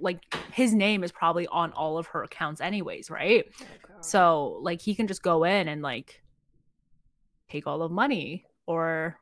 [0.00, 3.46] like his name is probably on all of her accounts anyways, right?
[3.60, 6.22] Oh, so like he can just go in and like
[7.48, 9.18] take all the money or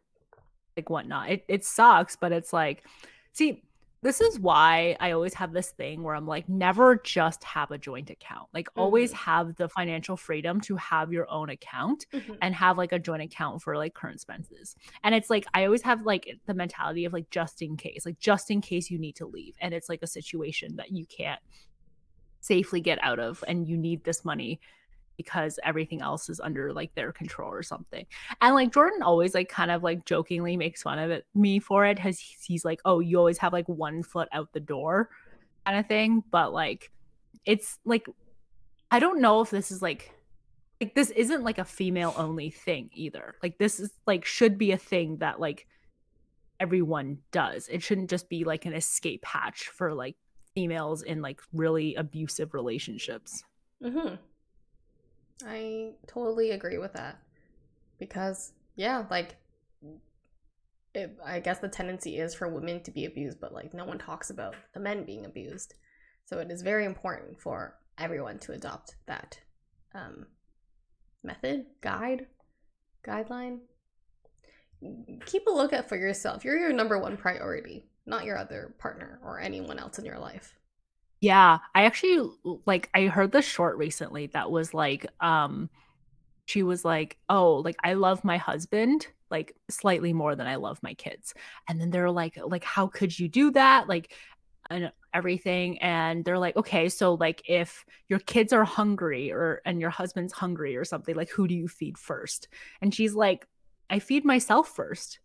[0.77, 1.31] like whatnot.
[1.31, 2.85] It it sucks, but it's like,
[3.33, 3.63] see,
[4.03, 7.79] this is why I always have this thing where I'm like, never just have a
[7.79, 8.49] joint account.
[8.53, 9.17] Like, always Mhm.
[9.17, 12.39] have the financial freedom to have your own account Mhm.
[12.43, 14.77] and have like a joint account for like current expenses.
[15.03, 18.19] And it's like, I always have like the mentality of like, just in case, like,
[18.19, 19.57] just in case you need to leave.
[19.61, 21.41] And it's like a situation that you can't
[22.41, 24.61] safely get out of and you need this money
[25.17, 28.07] because everything else is under like their control or something.
[28.41, 31.85] And like Jordan always like kind of like jokingly makes fun of it me for
[31.87, 35.11] it because he's like, oh, you always have like one foot out the door
[35.65, 36.23] kind of thing.
[36.31, 36.91] But like
[37.45, 38.07] it's like
[38.91, 40.13] I don't know if this is like
[40.81, 43.35] like this isn't like a female only thing either.
[43.43, 45.67] Like this is like should be a thing that like
[46.61, 47.69] everyone does.
[47.69, 50.17] It shouldn't just be like an escape hatch for like
[50.55, 53.45] females in like really abusive relationships.
[53.83, 54.17] Mm-hmm.
[55.45, 57.19] I totally agree with that.
[57.99, 59.37] Because, yeah, like,
[60.95, 63.99] it, I guess the tendency is for women to be abused, but, like, no one
[63.99, 65.75] talks about the men being abused.
[66.25, 69.39] So it is very important for everyone to adopt that
[69.95, 70.27] um,
[71.23, 72.27] method, guide,
[73.07, 73.61] guideline.
[75.25, 76.45] Keep a lookout for yourself.
[76.45, 80.55] You're your number one priority, not your other partner or anyone else in your life.
[81.21, 82.29] Yeah, I actually
[82.67, 85.71] like I heard this short recently that was like um
[86.47, 90.81] she was like, "Oh, like I love my husband like slightly more than I love
[90.83, 91.35] my kids."
[91.69, 93.89] And then they're like like how could you do that?
[93.89, 94.13] Like
[94.71, 99.81] and everything and they're like, "Okay, so like if your kids are hungry or and
[99.81, 102.49] your husband's hungry or something, like who do you feed first?"
[102.83, 103.47] And she's like,
[103.91, 105.21] "I feed myself first."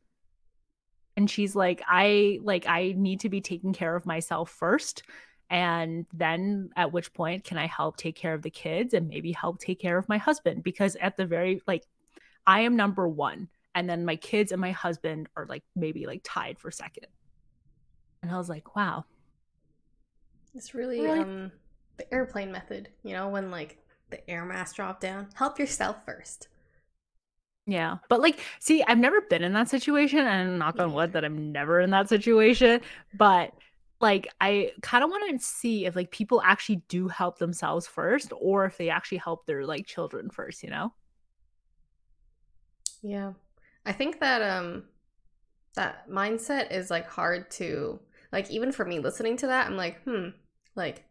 [1.17, 5.03] And she's like, "I like I need to be taking care of myself first."
[5.51, 9.31] And then at which point can i help take care of the kids and maybe
[9.33, 11.83] help take care of my husband because at the very like
[12.47, 16.21] i am number one and then my kids and my husband are like maybe like
[16.23, 17.05] tied for second
[18.23, 19.05] and i was like wow
[20.55, 21.19] It's really, Really?
[21.19, 21.51] um
[21.97, 23.77] the airplane method, you know, when like
[24.09, 25.27] the air mask drop down.
[25.35, 26.47] Help yourself first.
[27.67, 31.09] yeah but like see i've never been in that situation and knock Me on wood
[31.09, 31.21] neither.
[31.21, 32.81] that i'm never in that situation
[33.13, 33.53] but
[34.01, 38.33] like i kind of want to see if like people actually do help themselves first
[38.39, 40.91] or if they actually help their like children first you know
[43.01, 43.33] Yeah.
[43.85, 44.83] I think that um
[45.75, 47.99] that mindset is like hard to
[48.31, 50.29] like even for me listening to that, I'm like, hmm,
[50.75, 51.05] like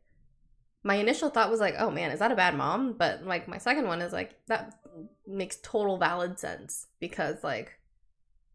[0.83, 2.95] my initial thought was like, oh man, is that a bad mom?
[2.99, 4.79] But like my second one is like that
[5.27, 7.79] makes total valid sense because like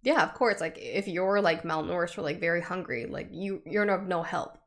[0.06, 3.90] yeah, of course, like if you're like malnourished or like very hungry, like you you're
[3.90, 4.60] of no help.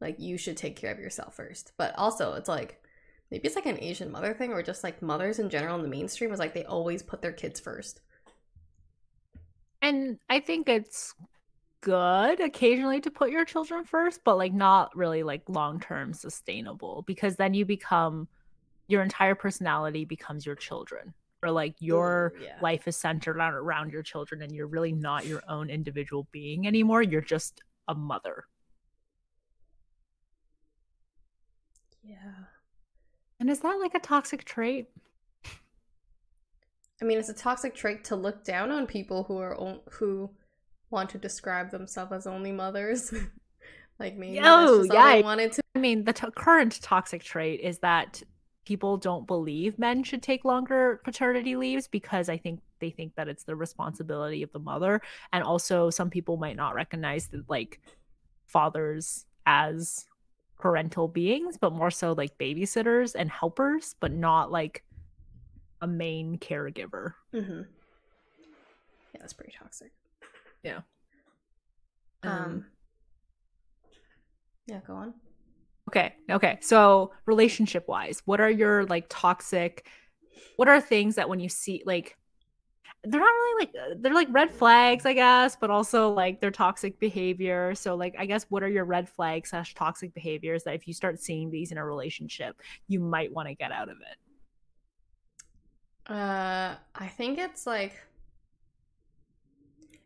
[0.00, 1.72] Like you should take care of yourself first.
[1.78, 2.82] But also it's like
[3.30, 5.88] maybe it's like an Asian mother thing or just like mothers in general in the
[5.88, 8.00] mainstream is like they always put their kids first.
[9.80, 11.14] And I think it's
[11.80, 17.04] good occasionally to put your children first, but like not really like long term sustainable
[17.06, 18.26] because then you become
[18.88, 22.56] your entire personality becomes your children or like your Ooh, yeah.
[22.62, 26.66] life is centered around, around your children and you're really not your own individual being
[26.66, 27.02] anymore.
[27.02, 28.44] You're just a mother.
[32.02, 32.16] Yeah.
[33.40, 34.88] And is that like a toxic trait?
[37.00, 40.30] I mean, it's a toxic trait to look down on people who are on- who
[40.90, 43.12] want to describe themselves as only mothers.
[43.98, 45.24] like me Oh, just all they yeah.
[45.24, 45.62] wanted to.
[45.74, 48.22] I mean, the t- current toxic trait is that
[48.64, 53.28] people don't believe men should take longer paternity leaves because I think they think that
[53.28, 55.00] it's the responsibility of the mother.
[55.32, 57.80] And also, some people might not recognize that, like,
[58.46, 60.06] fathers as
[60.58, 64.84] parental beings, but more so like babysitters and helpers, but not like
[65.80, 67.14] a main caregiver.
[67.32, 67.62] hmm
[69.12, 69.92] Yeah, that's pretty toxic.
[70.62, 70.82] Yeah.
[72.22, 72.30] Um.
[72.32, 72.66] Um,
[74.66, 75.14] Yeah, go on.
[75.92, 76.14] Okay.
[76.30, 76.58] Okay.
[76.62, 79.86] So, relationship wise, what are your like toxic?
[80.56, 82.16] What are things that when you see like
[83.04, 86.50] they're not really like uh, they're like red flags, I guess, but also like they're
[86.50, 87.74] toxic behavior.
[87.74, 90.94] So, like, I guess what are your red flags slash toxic behaviors that if you
[90.94, 92.56] start seeing these in a relationship,
[92.88, 94.16] you might want to get out of it?
[96.10, 98.00] Uh, I think it's like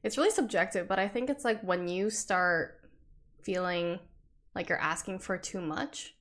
[0.02, 2.80] it's really subjective, but I think it's like when you start
[3.42, 4.00] feeling
[4.56, 6.14] like you're asking for too much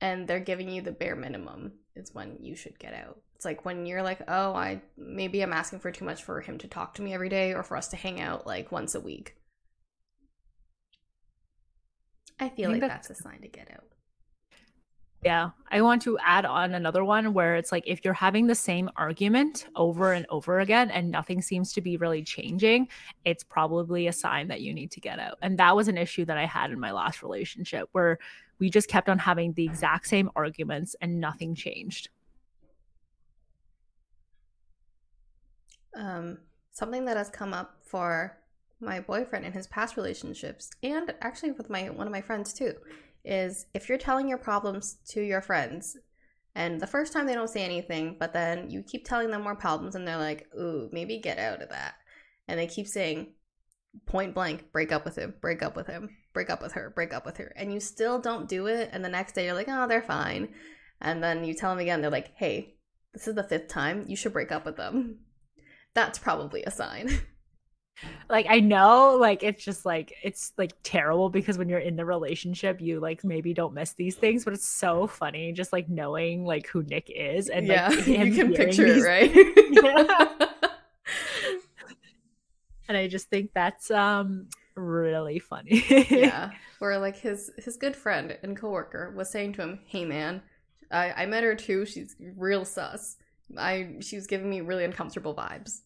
[0.00, 3.20] and they're giving you the bare minimum is when you should get out.
[3.34, 6.58] It's like when you're like, "Oh, I maybe I'm asking for too much for him
[6.58, 9.00] to talk to me every day or for us to hang out like once a
[9.00, 9.36] week."
[12.40, 13.88] I feel think like that's- that's a sign to get out.
[15.24, 18.56] Yeah, I want to add on another one where it's like if you're having the
[18.56, 22.88] same argument over and over again and nothing seems to be really changing,
[23.24, 25.38] it's probably a sign that you need to get out.
[25.40, 28.18] And that was an issue that I had in my last relationship where
[28.58, 32.08] we just kept on having the exact same arguments and nothing changed.
[35.96, 36.38] Um,
[36.72, 38.38] something that has come up for
[38.80, 42.74] my boyfriend in his past relationships, and actually with my one of my friends too,
[43.24, 45.96] is if you're telling your problems to your friends,
[46.54, 49.56] and the first time they don't say anything, but then you keep telling them more
[49.56, 51.94] problems, and they're like, "Ooh, maybe get out of that,"
[52.48, 53.34] and they keep saying,
[54.06, 57.12] point blank, break up with him, break up with him, break up with her, break
[57.12, 59.68] up with her, and you still don't do it, and the next day you're like,
[59.68, 60.54] "Oh, they're fine,"
[61.00, 62.76] and then you tell them again, they're like, "Hey,
[63.12, 65.20] this is the fifth time, you should break up with them."
[65.94, 67.10] That's probably a sign.
[68.28, 72.04] like I know like it's just like it's like terrible because when you're in the
[72.04, 76.44] relationship you like maybe don't miss these things but it's so funny just like knowing
[76.44, 79.04] like who Nick is and yeah, like, you can picture these...
[79.04, 79.32] it, right?
[79.70, 80.28] yeah.
[82.88, 85.84] and I just think that's um really funny.
[86.10, 90.42] yeah, where like his his good friend and coworker was saying to him, "Hey man,
[90.90, 91.84] I I met her too.
[91.86, 93.16] She's real sus.
[93.56, 95.80] I she was giving me really uncomfortable vibes."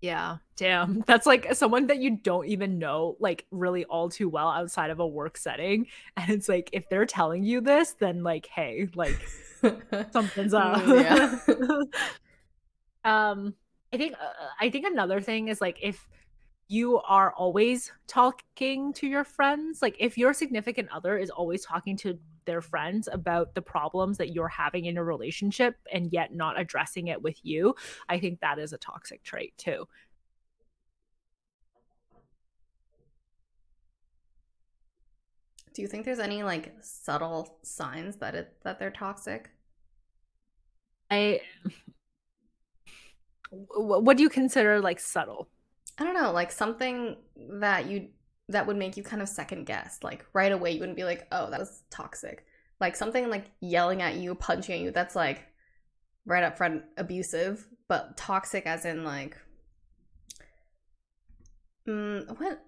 [0.00, 1.00] Yeah, damn.
[1.06, 5.00] That's like someone that you don't even know like really all too well outside of
[5.00, 5.86] a work setting.
[6.16, 9.18] And it's like if they're telling you this, then like, hey, like
[10.12, 10.86] something's up.
[10.86, 11.38] Yeah.
[13.04, 13.54] um
[13.92, 16.08] I think uh, I think another thing is like if
[16.68, 21.96] you are always talking to your friends, like if your significant other is always talking
[21.98, 26.58] to their friends about the problems that you're having in a relationship and yet not
[26.58, 27.74] addressing it with you,
[28.08, 29.86] I think that is a toxic trait too.
[35.74, 39.50] Do you think there's any like subtle signs that it that they're toxic?
[41.10, 41.40] I
[43.50, 45.48] what do you consider like subtle?
[45.98, 48.08] I don't know, like something that you
[48.48, 49.98] that would make you kind of second guess.
[50.02, 52.44] Like right away, you wouldn't be like, oh, that was toxic.
[52.80, 55.46] Like something like yelling at you, punching at you, that's like
[56.26, 59.36] right up front abusive, but toxic as in like,
[61.88, 62.62] mm, what?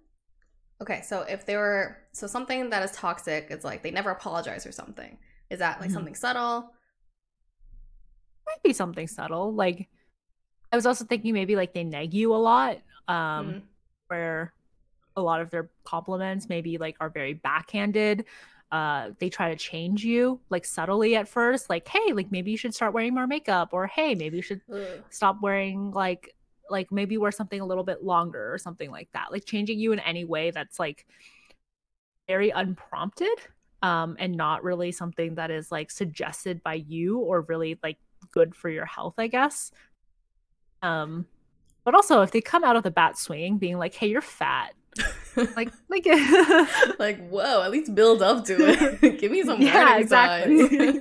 [0.81, 4.67] Okay, so if they were, so something that is toxic, it's like they never apologize
[4.67, 5.19] or something.
[5.51, 5.95] Is that like mm-hmm.
[5.95, 6.73] something subtle?
[8.47, 9.55] Might be something subtle.
[9.55, 9.89] Like,
[10.73, 13.59] I was also thinking maybe like they nag you a lot, um, mm-hmm.
[14.09, 14.53] where
[15.17, 18.25] a lot of their compliments maybe like are very backhanded.
[18.73, 22.57] Uh they try to change you like subtly at first like hey like maybe you
[22.57, 25.05] should start wearing more makeup or hey maybe you should Ugh.
[25.09, 26.35] stop wearing like
[26.69, 29.93] like maybe wear something a little bit longer or something like that like changing you
[29.93, 31.07] in any way that's like
[32.27, 33.39] very unprompted
[33.83, 37.99] um and not really something that is like suggested by you or really like
[38.33, 39.71] good for your health i guess.
[40.83, 41.27] Um
[41.85, 44.75] but also if they come out of the bat swinging being like hey you're fat
[45.57, 46.07] like like
[46.99, 49.19] like whoa at least build up to it.
[49.21, 51.01] Give me some yeah exactly.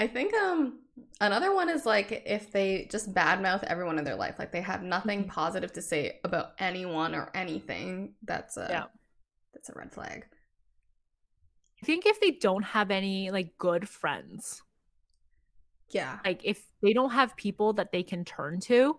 [0.00, 0.78] i think um
[1.20, 4.82] another one is like if they just badmouth everyone in their life like they have
[4.82, 5.30] nothing mm-hmm.
[5.30, 8.84] positive to say about anyone or anything that's a yeah.
[9.52, 10.26] that's a red flag.
[11.82, 14.62] I think if they don't have any like good friends
[15.90, 16.18] yeah.
[16.24, 18.98] like if they don't have people that they can turn to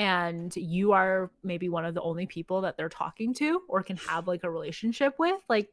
[0.00, 3.98] and you are maybe one of the only people that they're talking to or can
[3.98, 5.68] have like a relationship with like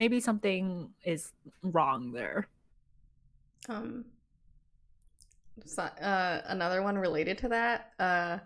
[0.00, 1.30] maybe something is
[1.62, 2.48] wrong there.
[3.68, 4.06] Um
[5.66, 8.38] so, uh another one related to that uh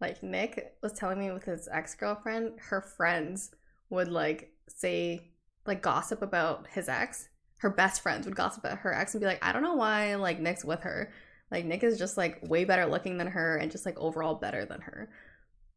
[0.00, 3.50] like nick was telling me with his ex-girlfriend her friends
[3.90, 5.28] would like say
[5.66, 7.28] like gossip about his ex.
[7.58, 10.14] Her best friends would gossip about her ex and be like i don't know why
[10.14, 11.12] like nick's with her
[11.52, 14.64] like Nick is just like way better looking than her and just like overall better
[14.64, 15.10] than her.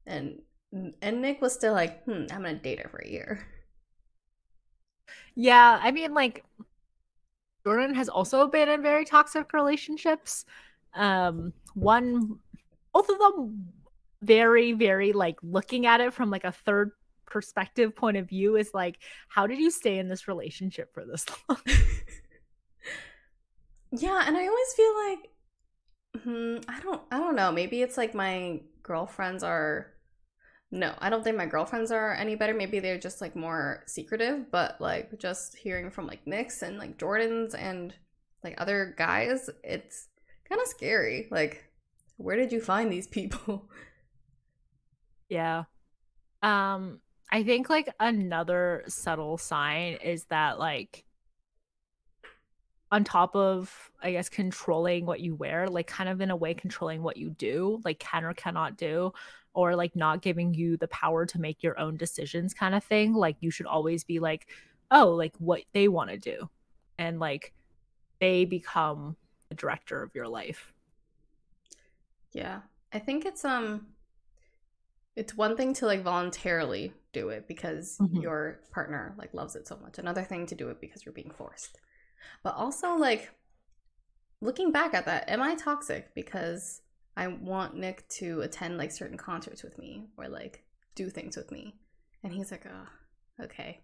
[0.07, 0.41] And
[1.01, 3.45] and Nick was still like, "Hmm, I'm to date her for a year."
[5.35, 6.45] Yeah, I mean like
[7.65, 10.45] Jordan has also been in very toxic relationships.
[10.93, 12.39] Um one
[12.93, 13.67] both of them
[14.21, 16.91] very very like looking at it from like a third
[17.25, 21.25] perspective point of view is like how did you stay in this relationship for this
[21.49, 21.59] long?
[23.91, 25.34] yeah, and I always feel like
[26.23, 27.51] Hmm, I don't I don't know.
[27.51, 29.91] Maybe it's like my girlfriends are
[30.71, 32.53] no, I don't think my girlfriends are any better.
[32.53, 36.97] Maybe they're just like more secretive, but like just hearing from like Nick's and like
[36.97, 37.93] Jordan's and
[38.43, 40.07] like other guys, it's
[40.47, 41.27] kind of scary.
[41.31, 41.63] Like
[42.17, 43.69] where did you find these people?
[45.27, 45.63] Yeah.
[46.43, 46.99] Um
[47.31, 51.04] I think like another subtle sign is that like
[52.95, 56.53] on top of I guess controlling what you wear, like kind of in a way
[56.53, 59.11] controlling what you do, like can or cannot do,
[59.53, 63.13] or like not giving you the power to make your own decisions kind of thing.
[63.13, 64.47] Like you should always be like,
[64.91, 66.49] oh, like what they want to do.
[66.97, 67.53] And like
[68.21, 69.17] they become
[69.49, 70.73] the director of your life.
[72.31, 72.61] Yeah.
[72.93, 73.87] I think it's um
[75.15, 78.21] it's one thing to like voluntarily do it because Mhm.
[78.21, 79.97] your partner like loves it so much.
[79.97, 81.79] Another thing to do it because you're being forced.
[82.43, 83.31] But also like
[84.41, 86.81] looking back at that, am I toxic because
[87.17, 90.63] I want Nick to attend like certain concerts with me or like
[90.95, 91.75] do things with me?
[92.23, 93.81] And he's like, "Oh, okay."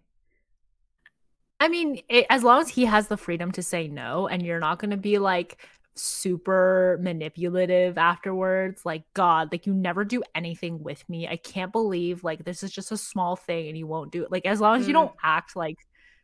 [1.60, 4.58] I mean, it, as long as he has the freedom to say no and you're
[4.60, 5.64] not going to be like
[5.94, 11.28] super manipulative afterwards, like, God, like, you never do anything with me.
[11.28, 14.32] I can't believe, like, this is just a small thing and you won't do it.
[14.32, 14.94] Like, as long as you Mm.
[14.94, 15.76] don't act like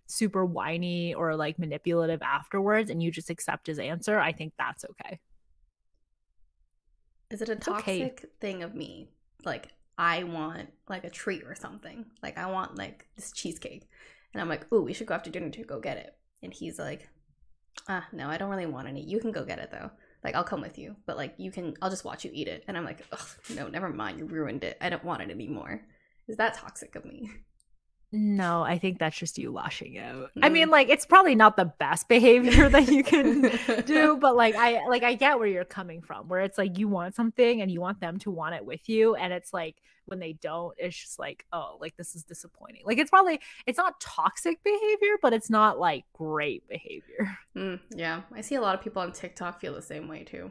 [0.08, 4.84] super whiny or like manipulative afterwards and you just accept his answer, I think that's
[4.84, 5.20] okay.
[7.30, 8.10] Is it a It's okay.
[8.10, 9.10] toxic thing of me?
[9.44, 12.06] Like I want like a treat or something.
[12.22, 13.88] Like I want like this cheesecake.
[14.32, 16.14] And I'm like, ooh, we should go after dinner to go get it.
[16.42, 17.08] And he's like,
[17.88, 19.02] ah, no, I don't really want any.
[19.02, 19.90] You can go get it though.
[20.24, 22.64] Like I'll come with you, but like you can I'll just watch you eat it.
[22.66, 23.04] And I'm like,
[23.54, 24.78] no, never mind, you ruined it.
[24.80, 25.82] I don't want it anymore.
[26.26, 27.30] Is that toxic of me?
[28.10, 30.30] No, I think that's just you lashing out.
[30.42, 30.52] I Mm.
[30.52, 33.50] mean, like, it's probably not the best behavior that you can
[33.84, 36.88] do but like i like i get where you're coming from where it's like you
[36.88, 40.18] want something and you want them to want it with you and it's like when
[40.20, 44.00] they don't it's just like oh like this is disappointing like it's probably it's not
[44.00, 48.22] toxic behavior but it's not like great behavior Mm, yeah.
[48.34, 50.50] I see a lot of people on TikTok feel the same way too.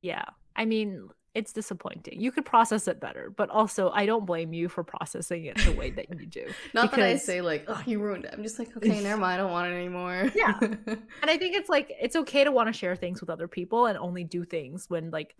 [0.00, 0.24] yeah
[0.56, 4.68] i mean it's disappointing you could process it better but also i don't blame you
[4.68, 8.00] for processing it the way that you do Not that I say like, oh, you
[8.00, 8.30] ruined it.
[8.32, 9.34] I'm just like, okay, never mind.
[9.34, 10.32] I don't want it anymore.
[10.34, 10.58] Yeah.
[10.60, 13.86] And I think it's like it's okay to want to share things with other people
[13.86, 15.34] and only do things when like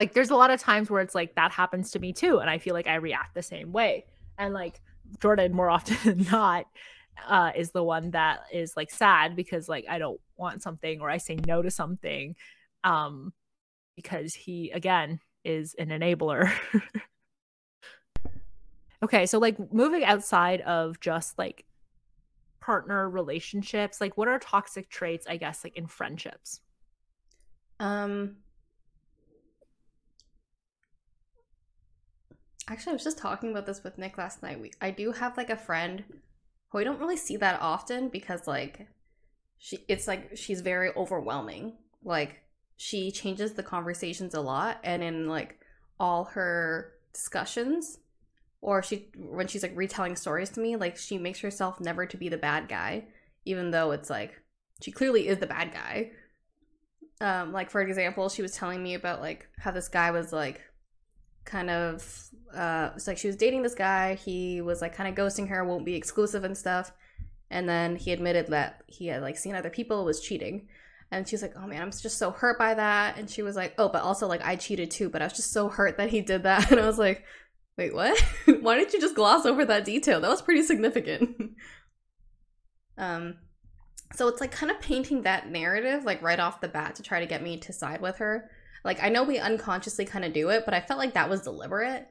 [0.00, 2.50] like there's a lot of times where it's like that happens to me too and
[2.50, 4.04] I feel like I react the same way.
[4.36, 4.80] And like
[5.20, 6.66] Jordan more often than not
[7.28, 11.08] uh is the one that is like sad because like I don't want something or
[11.08, 12.34] I say no to something
[12.82, 13.32] um
[13.96, 16.50] because he again is an enabler.
[19.02, 21.64] okay, so like moving outside of just like
[22.60, 26.62] partner relationships like what are toxic traits i guess like in friendships
[27.78, 28.36] Um
[32.68, 34.60] Actually, I was just talking about this with Nick last night.
[34.60, 36.02] We I do have like a friend
[36.68, 38.88] who I don't really see that often because like
[39.58, 41.74] she it's like she's very overwhelming.
[42.02, 42.40] Like
[42.84, 45.58] she changes the conversations a lot and in like
[45.98, 47.98] all her discussions
[48.60, 52.18] or she when she's like retelling stories to me, like she makes herself never to
[52.18, 53.02] be the bad guy
[53.46, 54.38] even though it's like
[54.82, 56.10] she clearly is the bad guy.
[57.22, 60.60] Um like for example she was telling me about like how this guy was like
[61.46, 62.06] kind of
[62.54, 65.64] uh it's like she was dating this guy he was like kind of ghosting her
[65.64, 66.92] won't be exclusive and stuff
[67.50, 70.68] and then he admitted that he had like seen other people was cheating
[71.10, 73.74] and she's like oh man i'm just so hurt by that and she was like
[73.78, 76.20] oh but also like i cheated too but i was just so hurt that he
[76.20, 77.24] did that and i was like
[77.76, 78.18] wait what
[78.60, 81.52] why didn't you just gloss over that detail that was pretty significant
[82.98, 83.34] um
[84.14, 87.20] so it's like kind of painting that narrative like right off the bat to try
[87.20, 88.50] to get me to side with her.
[88.84, 91.42] Like I know we unconsciously kind of do it, but I felt like that was
[91.42, 92.06] deliberate.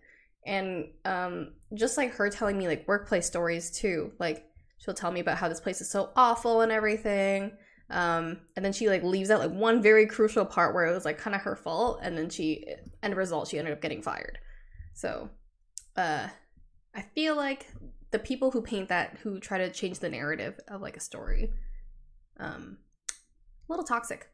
[0.46, 4.12] And um just like her telling me like workplace stories too.
[4.20, 4.46] Like
[4.80, 7.54] she'll tell me about how this place is so awful and everything.
[7.90, 11.06] Um and then she like leaves out like one very crucial part where it was
[11.06, 12.66] like kind of her fault and then she
[13.02, 14.40] end result she ended up getting fired.
[14.94, 15.30] So
[15.96, 16.28] uh
[16.96, 17.68] I feel like
[18.12, 21.52] the people who paint that who try to change the narrative of like a story
[22.40, 22.78] um
[23.10, 24.28] a little toxic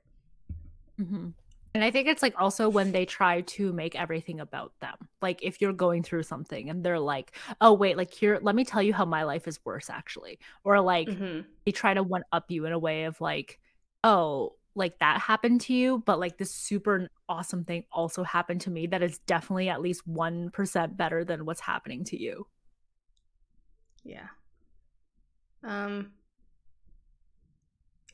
[1.00, 1.34] Mhm.
[1.76, 5.40] And i think it's like also when they try to make everything about them like
[5.44, 8.82] if you're going through something and they're like oh wait like here let me tell
[8.82, 10.40] you how my life is worse actually.
[10.64, 11.46] Or like Mhm.
[11.66, 13.60] they try to one up you in a way of like
[14.04, 18.72] oh like that happened to you but like this super awesome thing also happened to
[18.72, 22.48] me that is definitely at least 1% better than what's happening to you.
[24.04, 24.28] Yeah.
[25.64, 26.14] Um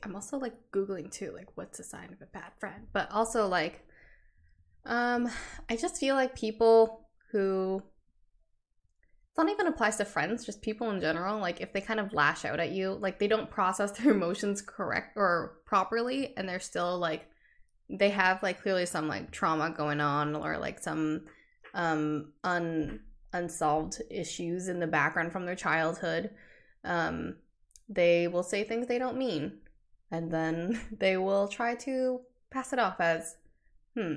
[0.02, 3.46] i'm also like googling too like what's a sign of a bad friend but also
[3.46, 3.86] like
[4.84, 5.28] um
[5.68, 7.82] i just feel like people who
[9.28, 12.12] it's not even applies to friends just people in general like if they kind of
[12.12, 16.60] lash out at you like they don't process their emotions correct or properly and they're
[16.60, 17.28] still like
[17.88, 21.22] they have like clearly some like trauma going on or like some
[21.74, 23.00] um un
[23.36, 26.30] unsolved issues in the background from their childhood.
[26.84, 27.36] Um,
[27.88, 29.58] they will say things they don't mean,
[30.10, 33.36] and then they will try to pass it off as,
[33.94, 34.14] hmm,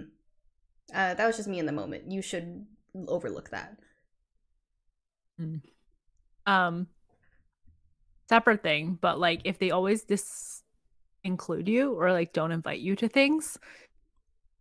[0.94, 2.12] uh, that was just me in the moment.
[2.12, 2.66] You should
[3.08, 3.78] overlook that.
[5.40, 5.62] Mm.
[6.46, 6.88] Um,
[8.28, 10.64] separate thing, but like if they always dis
[11.24, 13.58] include you or like don't invite you to things,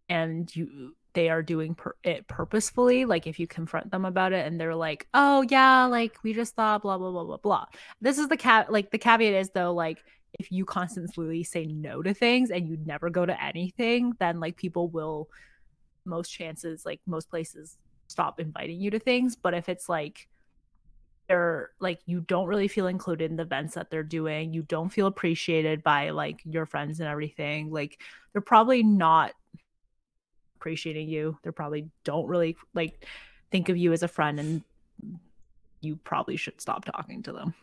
[0.08, 4.46] and you they are doing per- it purposefully, like if you confront them about it
[4.46, 7.66] and they're like, "Oh yeah, like we just thought blah blah blah blah blah."
[8.00, 9.98] This is the cat like the caveat is though like
[10.34, 14.56] if you constantly say no to things and you never go to anything, then like
[14.56, 15.28] people will
[16.04, 17.76] most chances like most places
[18.08, 20.28] stop inviting you to things, but if it's like
[21.28, 24.88] they're like you don't really feel included in the events that they're doing, you don't
[24.88, 28.00] feel appreciated by like your friends and everything, like
[28.32, 29.32] they're probably not
[30.56, 31.38] appreciating you.
[31.42, 33.06] They probably don't really like
[33.50, 34.62] think of you as a friend and
[35.80, 37.54] you probably should stop talking to them.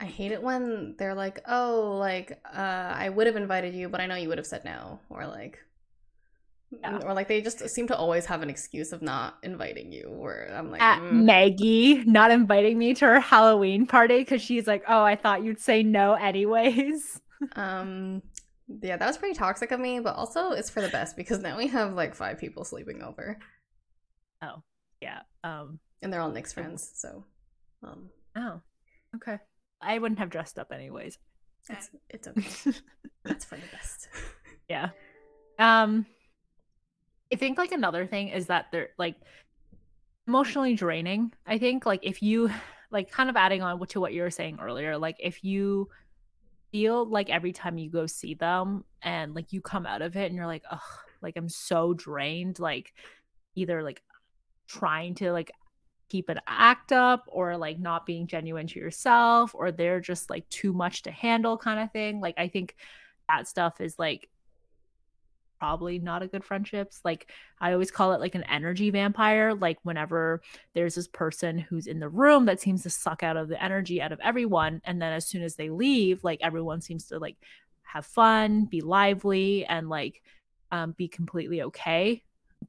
[0.00, 4.00] I hate it when they're like, "Oh, like uh I would have invited you, but
[4.00, 5.58] I know you would have said no." Or like
[6.70, 7.00] yeah.
[7.04, 10.50] or like they just seem to always have an excuse of not inviting you where
[10.56, 11.24] I'm like mm.
[11.24, 15.60] Maggie not inviting me to her Halloween party cuz she's like, "Oh, I thought you'd
[15.60, 17.20] say no anyways."
[17.56, 18.22] um
[18.82, 21.58] yeah, that was pretty toxic of me, but also it's for the best because now
[21.58, 23.38] we have like five people sleeping over.
[24.40, 24.62] Oh,
[25.02, 25.20] yeah.
[25.44, 27.24] Um and they're all Nick's friends, so
[27.82, 28.60] um Oh.
[29.16, 29.38] Okay.
[29.80, 31.18] I wouldn't have dressed up anyways.
[31.68, 32.72] It's it's okay.
[33.24, 34.08] That's for the best.
[34.68, 34.90] Yeah.
[35.58, 36.06] Um
[37.32, 39.16] I think like another thing is that they're like
[40.28, 41.32] emotionally draining.
[41.44, 42.50] I think like if you
[42.92, 45.88] like kind of adding on to what you were saying earlier, like if you
[46.70, 50.26] feel like every time you go see them and like you come out of it
[50.26, 50.78] and you're like, oh,
[51.20, 52.92] like I'm so drained, like
[53.56, 54.02] either like
[54.68, 55.50] trying to like
[56.10, 60.48] keep an act up or like not being genuine to yourself or they're just like
[60.48, 62.20] too much to handle kind of thing.
[62.20, 62.76] Like I think
[63.28, 64.28] that stuff is like
[65.60, 67.00] probably not a good friendships.
[67.04, 67.30] Like
[67.60, 69.54] I always call it like an energy vampire.
[69.54, 70.42] Like whenever
[70.74, 74.02] there's this person who's in the room that seems to suck out of the energy
[74.02, 77.36] out of everyone, and then as soon as they leave, like everyone seems to like
[77.82, 80.22] have fun, be lively, and like
[80.72, 82.22] um, be completely okay.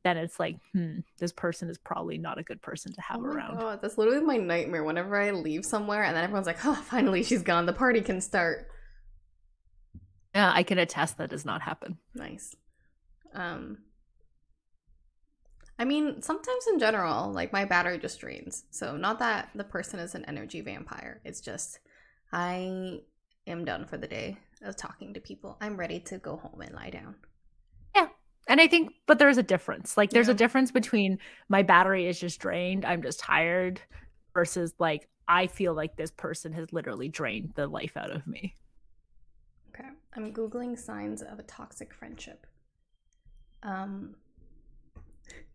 [0.04, 3.26] Then it's like, hmm, this person is probably not a good person to have oh
[3.26, 3.60] around.
[3.60, 4.84] God, that's literally my nightmare.
[4.84, 8.22] Whenever I leave somewhere and then everyone's like, oh, finally she's gone, the party can
[8.22, 8.68] start.
[10.34, 11.98] Yeah, I can attest that does not happen.
[12.16, 12.56] Nice.
[13.34, 13.80] Um,
[15.78, 18.64] I mean, sometimes in general, like my battery just drains.
[18.72, 21.22] So, not that the person is an energy vampire.
[21.26, 21.80] It's just
[22.32, 23.00] I
[23.48, 25.58] am done for the day of talking to people.
[25.60, 27.16] I'm ready to go home and lie down.
[28.52, 29.96] And I think, but there's a difference.
[29.96, 30.34] Like, there's yeah.
[30.34, 33.80] a difference between my battery is just drained, I'm just tired,
[34.34, 38.56] versus like, I feel like this person has literally drained the life out of me.
[39.70, 39.88] Okay.
[40.16, 42.46] I'm Googling signs of a toxic friendship
[43.64, 44.16] um,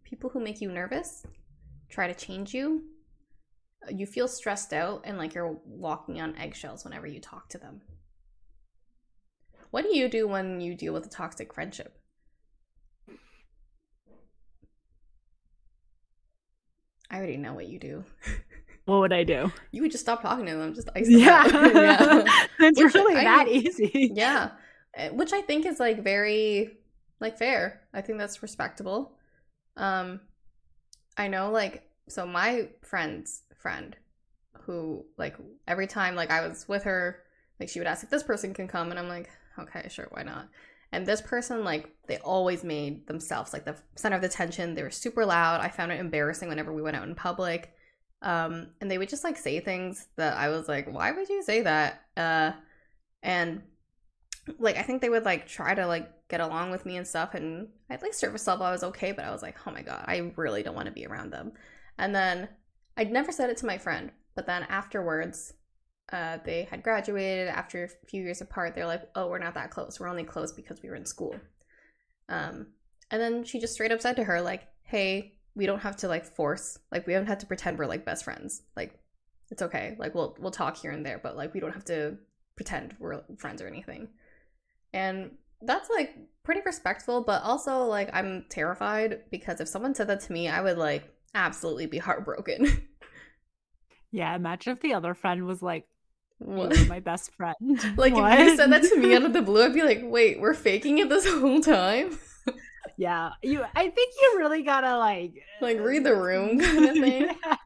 [0.04, 1.24] people who make you nervous
[1.88, 2.84] try to change you
[3.90, 7.80] you feel stressed out and like you're walking on eggshells whenever you talk to them
[9.70, 11.98] what do you do when you deal with a toxic friendship
[17.10, 18.04] i already know what you do
[18.84, 21.46] what would i do you would just stop talking to them just ice them yeah,
[21.74, 22.46] yeah.
[22.60, 24.50] it's which really I, that easy yeah
[24.94, 26.78] eh, which i think is like very
[27.20, 27.82] like fair.
[27.94, 29.12] I think that's respectable.
[29.76, 30.20] Um
[31.16, 33.96] I know like so my friend's friend
[34.62, 35.36] who like
[35.66, 37.22] every time like I was with her,
[37.58, 40.22] like she would ask if this person can come and I'm like, okay, sure, why
[40.22, 40.48] not?
[40.92, 44.74] And this person like they always made themselves like the center of the attention.
[44.74, 45.60] They were super loud.
[45.60, 47.72] I found it embarrassing whenever we went out in public.
[48.22, 51.42] Um and they would just like say things that I was like, why would you
[51.42, 52.02] say that?
[52.16, 52.52] Uh
[53.22, 53.62] and
[54.58, 57.34] like I think they would like try to like get along with me and stuff
[57.34, 60.04] and I'd like surface level I was okay, but I was like, oh my god,
[60.06, 61.52] I really don't want to be around them.
[61.98, 62.48] And then
[62.96, 65.52] I'd never said it to my friend, but then afterwards,
[66.12, 68.74] uh, they had graduated after a few years apart.
[68.74, 69.98] They're like, oh, we're not that close.
[69.98, 71.36] We're only close because we were in school.
[72.28, 72.68] Um,
[73.10, 76.08] and then she just straight up said to her, like, hey, we don't have to
[76.08, 78.62] like force, like, we don't have to pretend we're like best friends.
[78.76, 78.98] Like,
[79.50, 79.96] it's okay.
[79.98, 82.18] Like, we'll we'll talk here and there, but like, we don't have to
[82.56, 84.08] pretend we're friends or anything.
[84.92, 85.32] And
[85.62, 90.32] that's like pretty respectful, but also like I'm terrified because if someone said that to
[90.32, 91.04] me, I would like
[91.34, 92.86] absolutely be heartbroken.
[94.10, 95.86] yeah, imagine if the other friend was like,
[96.38, 96.88] what?
[96.88, 97.54] my best friend.
[97.96, 98.38] like what?
[98.38, 100.54] if you said that to me out of the blue, I'd be like, wait, we're
[100.54, 102.18] faking it this whole time.
[102.96, 103.30] yeah.
[103.42, 107.22] You I think you really gotta like like read the room kind of thing.
[107.44, 107.56] Yeah.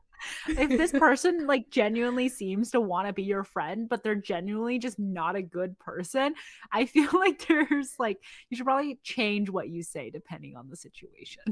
[0.48, 4.78] If this person like genuinely seems to want to be your friend, but they're genuinely
[4.78, 6.34] just not a good person,
[6.70, 8.18] I feel like there's like
[8.50, 11.42] you should probably change what you say depending on the situation.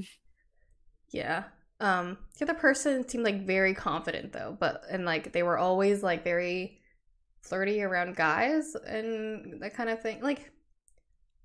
[1.11, 1.45] Yeah.
[1.81, 6.03] Um, the other person seemed like very confident though, but and like they were always
[6.03, 6.81] like very
[7.43, 10.21] flirty around guys and that kind of thing.
[10.23, 10.51] Like,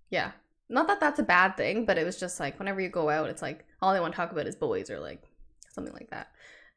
[0.09, 0.31] yeah,
[0.69, 3.29] not that that's a bad thing, but it was just like whenever you go out,
[3.29, 5.23] it's like all they want to talk about is boys or like
[5.71, 6.27] something like that.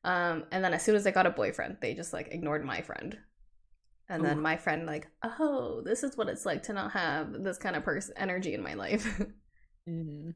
[0.04, 2.80] Um, and then as soon as I got a boyfriend, they just like ignored my
[2.80, 3.18] friend.
[4.08, 7.58] And then my friend like, oh, this is what it's like to not have this
[7.58, 9.20] kind of person energy in my life.
[9.88, 10.34] Mhm.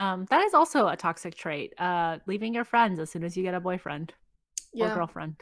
[0.00, 1.74] Um, that is also a toxic trait.
[1.78, 4.14] Uh, leaving your friends as soon as you get a boyfriend
[4.74, 5.36] or girlfriend.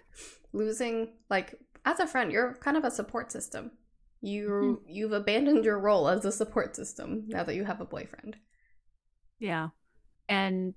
[0.53, 1.55] losing like
[1.85, 3.71] as a friend you're kind of a support system
[4.21, 8.37] you you've abandoned your role as a support system now that you have a boyfriend
[9.43, 9.71] Yeah.
[10.29, 10.75] And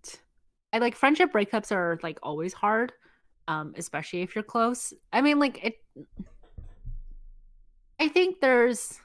[0.73, 2.93] I like friendship breakups are like always hard,
[3.47, 4.91] um, especially if you're close.
[5.13, 5.75] I mean, like it
[7.99, 8.99] I think there's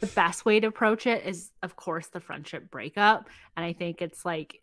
[0.00, 3.28] the best way to approach it is of course the friendship breakup.
[3.58, 4.62] And I think it's like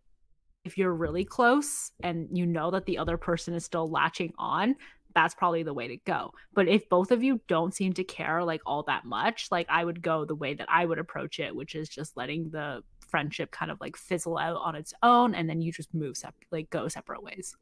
[0.66, 4.76] if you're really close and you know that the other person is still latching on,
[5.14, 6.32] that's probably the way to go.
[6.54, 9.84] But if both of you don't seem to care like all that much, like I
[9.84, 13.52] would go the way that I would approach it, which is just letting the friendship
[13.52, 16.70] kind of like fizzle out on its own and then you just move sep- like
[16.70, 17.56] go separate ways.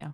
[0.00, 0.12] Yeah.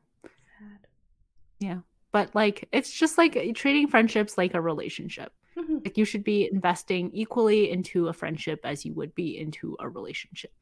[1.61, 1.79] Yeah.
[2.13, 5.33] But like it's just like treating friendships like a relationship.
[5.57, 5.85] Mhm.
[5.85, 9.89] Like you should be investing equally into a friendship as you would be into a
[9.89, 10.53] relationship.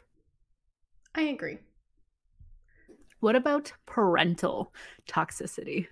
[1.17, 1.59] i agree
[3.25, 4.75] What about parental
[5.09, 5.87] toxicity?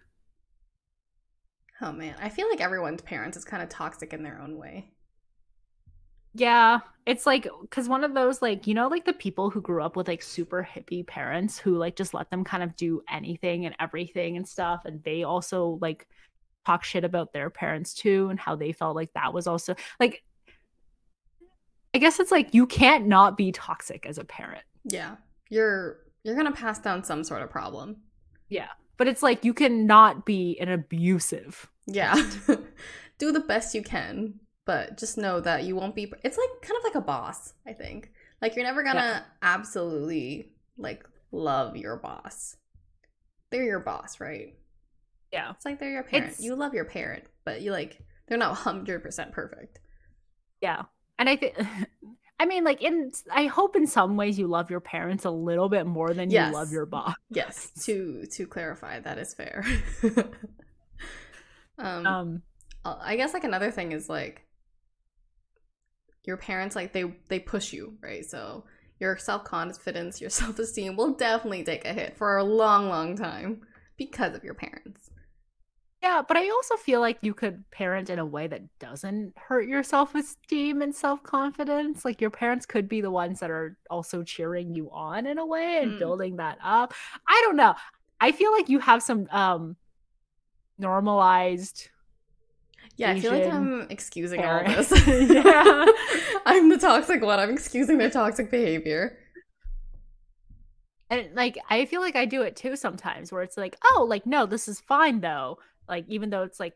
[1.80, 4.92] oh man i feel like everyone's parents is kind of toxic in their own way
[6.34, 9.82] Yeah, it's like because one of those like you know like the people who grew
[9.82, 13.66] up with like super hippie parents who like just let them kind of do anything
[13.66, 16.06] and everything and stuff, and they also like
[16.66, 20.22] talk shit about their parents too and how they felt like that was also like.
[21.94, 24.64] I guess it's like you can't not be toxic as a parent.
[24.84, 25.16] yeah
[25.50, 27.96] you're you're gonna pass down some sort of problem.
[28.48, 31.68] Yeah, but it's like you cannot be an abusive.
[31.86, 32.14] yeah.
[33.18, 36.76] do the best you can but just know that you won't be it's like kind
[36.78, 38.10] of like a boss i think.
[38.40, 42.56] Like you're never gonna absolutely like love your boss.
[43.50, 44.54] They're your boss right?
[45.32, 45.50] Yeah.
[45.52, 46.26] it's like they're your parent.
[46.32, 47.98] It's- you love your parent but you like
[48.28, 49.78] they're not 100% perfect.
[50.60, 50.82] Yeah.
[51.18, 51.54] And I think
[52.42, 55.68] I mean like in I hope in some ways you love your parents a little
[55.68, 56.48] bit more than Yes.
[56.50, 57.14] you love your boss.
[57.30, 59.64] yes to to clarify that is fair
[61.78, 62.42] um, Um
[62.84, 64.42] uh, i guess like another thing is like
[66.24, 68.64] your parents like they they push you right so
[68.98, 73.60] your self-confidence your self-esteem will definitely take a hit for a long long time
[73.96, 75.10] because of your parents
[76.02, 79.68] yeah, but I also feel like you could parent in a way that doesn't hurt
[79.68, 82.04] your self-esteem and self-confidence.
[82.04, 85.46] Like your parents could be the ones that are also cheering you on in a
[85.46, 85.98] way and Mm.
[85.98, 86.92] building that up.
[87.28, 87.74] I don't know.
[88.20, 89.76] I feel like you have some um
[90.78, 91.88] normalized
[92.96, 95.86] yeah i feel like i'm excusing all this Yeah.
[96.46, 99.18] i'm the toxic one i'm excusing their toxic behavior
[101.10, 104.24] And like I feel like I do it too sometimes where it's like, oh, like
[104.26, 105.58] no, this is fine though.
[105.92, 106.74] Like even though it's like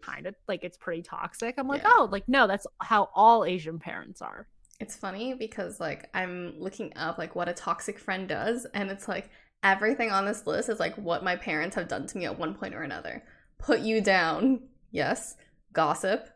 [0.00, 1.90] kind of like it's pretty toxic, I'm like, Yeah.
[1.92, 4.46] oh, like no, that's how all Asian parents are.
[4.80, 9.06] It's funny because like I'm looking up like what a toxic friend does and it's
[9.06, 9.28] like
[9.62, 12.54] everything on this list is like what my parents have done to me at one
[12.54, 13.22] point or another.
[13.58, 14.60] Put you down.
[14.90, 15.36] Yes.
[15.74, 16.28] Gossip.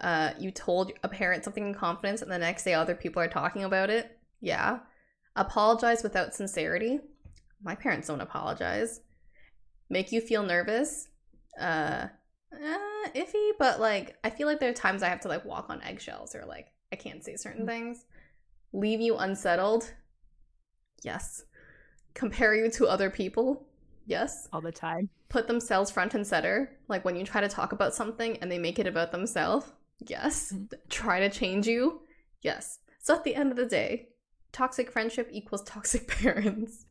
[0.00, 3.28] Uh you told a parent something in confidence and the next day other people are
[3.28, 4.18] talking about it.
[4.40, 4.80] Yeah.
[5.34, 7.00] Apologize without sincerity.
[7.62, 9.00] My parents don't apologize.
[9.90, 11.08] Make you feel nervous.
[11.60, 12.08] Uh
[12.52, 15.70] uh, iffy, but like I feel like there are times I have to like walk
[15.70, 17.68] on eggshells or like I can't say certain Mm.
[17.68, 18.04] things.
[18.72, 19.92] Leave you unsettled.
[21.02, 21.44] Yes.
[22.14, 23.66] Compare you to other people.
[24.06, 24.48] Yes.
[24.52, 25.08] all the time.
[25.28, 26.76] Put themselves front and center.
[26.88, 29.66] Like when you try to talk about something and they make it about themselves.
[30.00, 30.52] Yes.
[30.52, 30.72] Mm.
[30.88, 32.00] Try to change you.
[32.42, 32.78] Yes.
[32.98, 34.08] So at the end of the day,
[34.50, 36.86] toxic friendship equals toxic parents.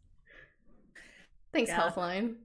[1.51, 1.81] Thanks, Yeah.
[1.89, 2.35] Healthline.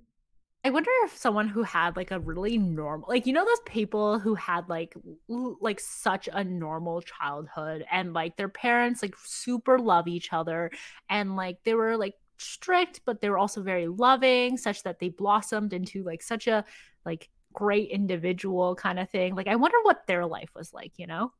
[0.66, 4.18] I wonder if someone who had like a really normal, like you know, those people
[4.18, 4.94] who had like
[5.28, 10.70] l- like such a normal childhood and like their parents like super love each other
[11.10, 15.10] and like they were like strict, but they were also very loving, such that they
[15.10, 16.64] blossomed into like such a
[17.04, 19.34] like great individual kind of thing.
[19.34, 21.32] Like I wonder what their life was like, you know?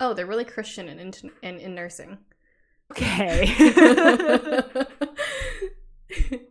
[0.00, 1.12] Oh, they're really Christian in in,
[1.42, 2.18] in, in nursing.
[2.92, 3.54] Okay.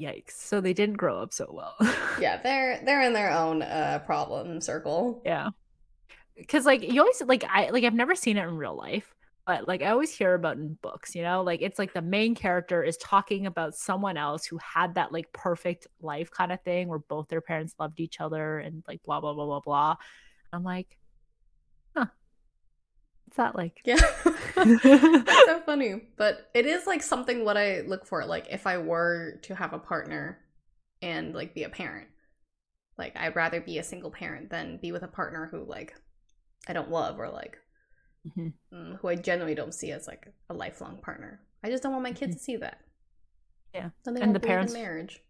[0.00, 0.32] Yikes.
[0.32, 1.74] So they didn't grow up so well.
[2.20, 5.22] yeah, they're they're in their own uh problem circle.
[5.24, 5.50] Yeah.
[6.48, 9.14] Cuz like you always like I like I've never seen it in real life,
[9.46, 11.42] but like I always hear about in books, you know?
[11.42, 15.32] Like it's like the main character is talking about someone else who had that like
[15.32, 19.20] perfect life kind of thing where both their parents loved each other and like blah
[19.20, 19.96] blah blah blah blah.
[20.52, 20.98] I'm like.
[23.36, 23.80] What's that like?
[23.84, 23.96] Yeah.
[24.54, 26.02] That's so funny.
[26.16, 29.72] But it is like something what I look for, like if I were to have
[29.74, 30.38] a partner
[31.02, 32.08] and like be a parent.
[32.96, 35.94] Like I'd rather be a single parent than be with a partner who like
[36.66, 37.58] I don't love or like
[38.26, 38.54] Mhm.
[38.72, 41.40] mm, who I genuinely don't see as like a lifelong partner.
[41.62, 42.38] I just don't want my kids Mhm.
[42.38, 42.78] to see that.
[43.74, 43.90] Yeah.
[44.06, 45.22] And the parents- marriage.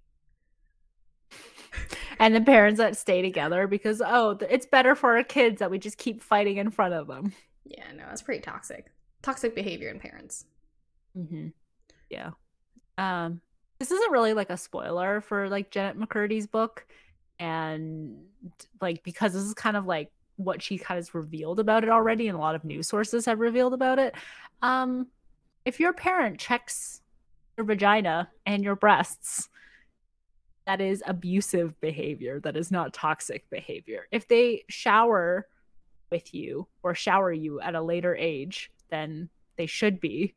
[2.20, 5.78] and the parents that stay together because oh, it's better for our kids that we
[5.80, 7.32] just keep fighting in front of them.
[7.68, 8.86] Yeah, no, that's pretty toxic.
[9.22, 10.44] Toxic behavior in parents.
[11.16, 11.48] Mm-hmm.
[12.10, 12.30] Yeah.
[12.98, 13.40] Um,
[13.78, 16.86] this isn't really like a spoiler for like Janet McCurdy's book,
[17.38, 18.16] and
[18.80, 22.28] like because this is kind of like what she kind of revealed about it already,
[22.28, 24.14] and a lot of news sources have revealed about it.
[24.62, 25.08] Um,
[25.64, 27.02] if your parent checks
[27.56, 29.48] your vagina and your breasts,
[30.66, 32.40] that is abusive behavior.
[32.40, 34.06] That is not toxic behavior.
[34.10, 35.46] If they shower
[36.10, 40.34] with you or shower you at a later age than they should be,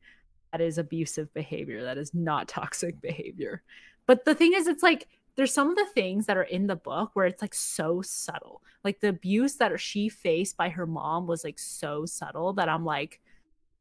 [0.52, 1.84] that is abusive behavior.
[1.84, 3.64] That is not toxic behavior.
[4.06, 6.76] But the thing is, it's like there's some of the things that are in the
[6.76, 8.62] book where it's like so subtle.
[8.84, 12.84] Like the abuse that she faced by her mom was like so subtle that I'm
[12.84, 13.22] like,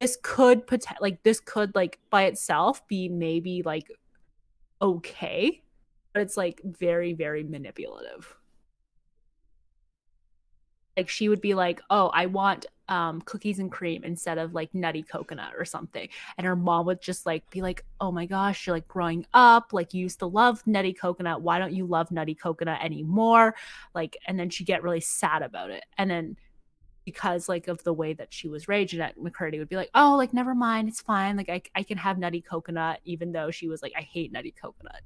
[0.00, 3.90] this could pot- like this could like by itself be maybe like
[4.80, 5.62] okay,
[6.12, 8.36] but it's like very very manipulative
[10.98, 14.74] like she would be like oh i want um cookies and cream instead of like
[14.74, 16.08] nutty coconut or something.
[16.36, 19.72] And her mom would just like be like oh my gosh you're like growing up
[19.72, 21.42] like you used to love nutty coconut.
[21.42, 23.54] Why don't you love nutty coconut anymore?
[23.94, 25.84] Like and then she'd get really sad about it.
[25.96, 26.36] And then
[27.04, 30.16] because like of the way that she was raised Jennette McCurdy would be like oh
[30.16, 31.36] like never mind it's fine.
[31.36, 34.52] Like I, I can have nutty coconut even though she was like I hate nutty
[34.52, 35.02] coconut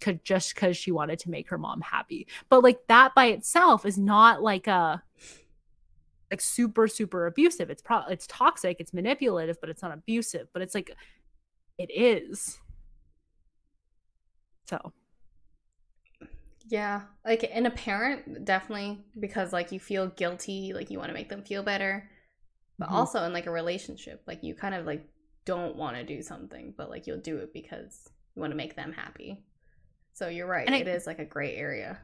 [0.00, 2.26] could just because she wanted to make her mom happy.
[2.48, 5.02] But like that by itself is not like a
[6.30, 7.70] like super super abusive.
[7.70, 10.48] It's pro it's toxic, it's manipulative, but it's not abusive.
[10.52, 10.94] But it's like
[11.78, 12.60] it is.
[14.68, 14.92] So
[16.68, 21.14] Yeah, like in a parent, definitely because like you feel guilty, like you want to
[21.14, 22.10] make them feel better,
[22.80, 22.90] but Mhm.
[22.90, 25.08] also in like a relationship, like you kind of like
[25.46, 28.76] don't want to do something, but like you'll do it because you want to make
[28.76, 29.45] them happy.
[30.16, 31.98] So you're right, And I- it is like a gray area.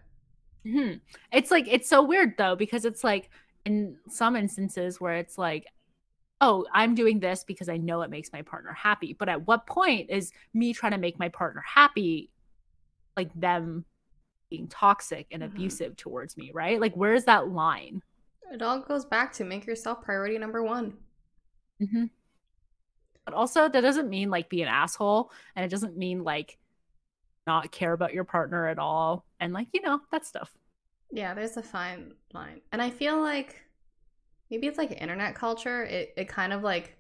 [0.66, 1.00] Mhm.
[1.32, 3.30] It's like it's so weird though because it's like
[3.64, 5.66] in some instances where it's like
[6.42, 9.12] oh, I'm doing this because I know it makes my partner happy.
[9.16, 12.30] But at what point is me trying to make my partner happy
[13.16, 13.84] like them
[14.50, 15.46] being toxic and Mhm.
[15.46, 16.80] abusive towards me, right?
[16.80, 18.02] Like where's that line?
[18.52, 20.98] It all goes back to make yourself priority number one.
[21.80, 22.10] Mhm.
[23.24, 26.58] But also that doesn't mean like be an asshole and it doesn't mean like
[27.46, 30.52] not care about your partner at all and like, you know, that stuff.
[31.10, 32.60] Yeah, there's a fine line.
[32.72, 33.62] And I feel like
[34.50, 35.84] maybe it's like internet culture.
[35.84, 36.96] It it kind of like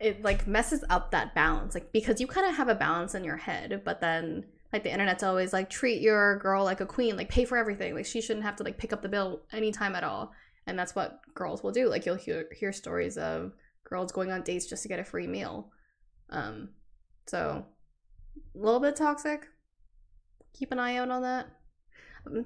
[0.00, 1.74] it like messes up that balance.
[1.74, 4.92] Like because you kind of have a balance in your head, but then like the
[4.92, 7.94] internet's always like treat your girl like a queen, like pay for everything.
[7.94, 10.32] Like she shouldn't have to like pick up the bill anytime at all.
[10.66, 11.88] And that's what girls will do.
[11.88, 13.52] Like you'll hear hear stories of
[13.88, 15.70] girls going on dates just to get a free meal.
[16.30, 16.70] Um
[17.26, 17.64] so
[18.36, 19.46] a little bit toxic.
[20.52, 21.46] Keep an eye out on that.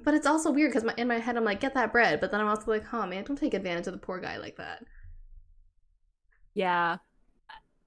[0.03, 2.31] But it's also weird because my, in my head I'm like, get that bread, but
[2.31, 4.83] then I'm also like, oh man, don't take advantage of the poor guy like that.
[6.53, 6.97] Yeah.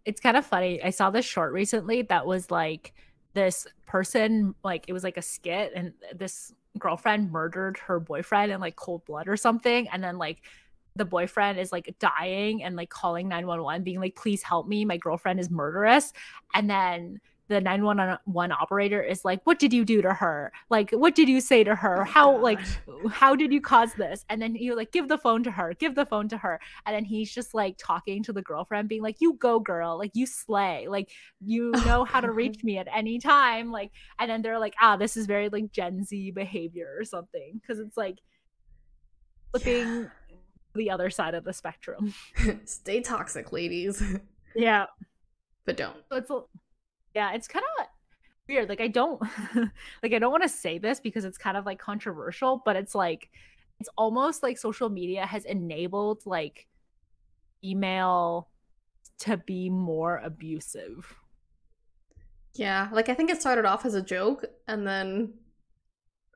[0.05, 0.83] It's kind of funny.
[0.83, 2.95] I saw this short recently that was like
[3.35, 8.61] this person, like it was like a skit, and this girlfriend murdered her boyfriend in
[8.61, 9.89] like cold blood or something.
[9.89, 10.39] And then like
[10.97, 14.85] the boyfriend is like dying and like calling 911, being like, please help me.
[14.85, 16.13] My girlfriend is murderous.
[16.55, 20.53] And then the 911 operator is like what did you do to her?
[20.71, 22.05] Like what did you say to her?
[22.05, 22.61] How like
[23.11, 24.25] how did you cause this?
[24.29, 26.61] And then you like give the phone to her give the phone to her.
[26.87, 29.99] And then he's just like talking to the girlfriend being like you go girl.
[29.99, 30.87] Like you slay.
[30.89, 31.11] Like
[31.45, 33.71] you know how to reach me at any time.
[33.71, 37.61] Like and then they're like ah this is very like gen z behavior or something.
[37.61, 38.19] Because it's like
[39.53, 40.11] looking
[40.75, 42.15] the other side of the spectrum.
[42.65, 44.03] Stay toxic, ladies,
[44.55, 44.87] yeah.
[45.65, 45.97] But don't.
[46.11, 46.43] so it's a-
[47.15, 47.87] yeah it's kind of
[48.49, 49.21] weird like i don't
[50.03, 52.95] like i don't want to say this because it's kind of like controversial but it's
[52.95, 53.31] like
[53.81, 56.67] it's almost like social media has enabled like
[57.65, 58.49] email
[59.19, 61.15] to be more abusive.
[62.55, 65.35] Yeah, like I think it started off as a joke, and then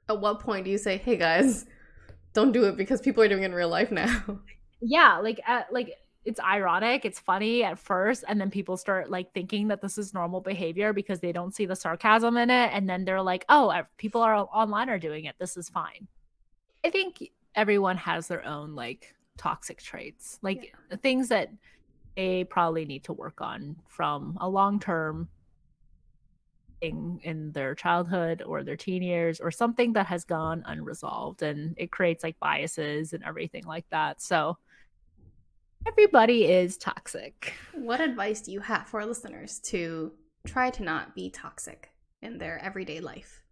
[0.08, 1.66] at what point do you say, "Hey guys,
[2.32, 4.40] don't do it because people are doing it in real life now"?
[4.80, 5.92] Yeah, like at, like
[6.26, 10.12] it's ironic, it's funny at first, and then people start like thinking that this is
[10.12, 13.72] normal behavior because they don't see the sarcasm in it, and then they're like, "Oh,
[13.96, 15.36] people are online are doing it.
[15.38, 16.08] This is fine."
[16.84, 20.96] I think everyone has their own like toxic traits, like yeah.
[20.96, 21.50] things that
[22.16, 25.28] they probably need to work on from a long term
[26.80, 31.74] thing in their childhood or their teen years or something that has gone unresolved and
[31.78, 34.20] it creates like biases and everything like that.
[34.20, 34.58] So
[35.86, 37.54] everybody is toxic.
[37.72, 40.12] What advice do you have for listeners to
[40.46, 41.90] try to not be toxic
[42.22, 43.42] in their everyday life?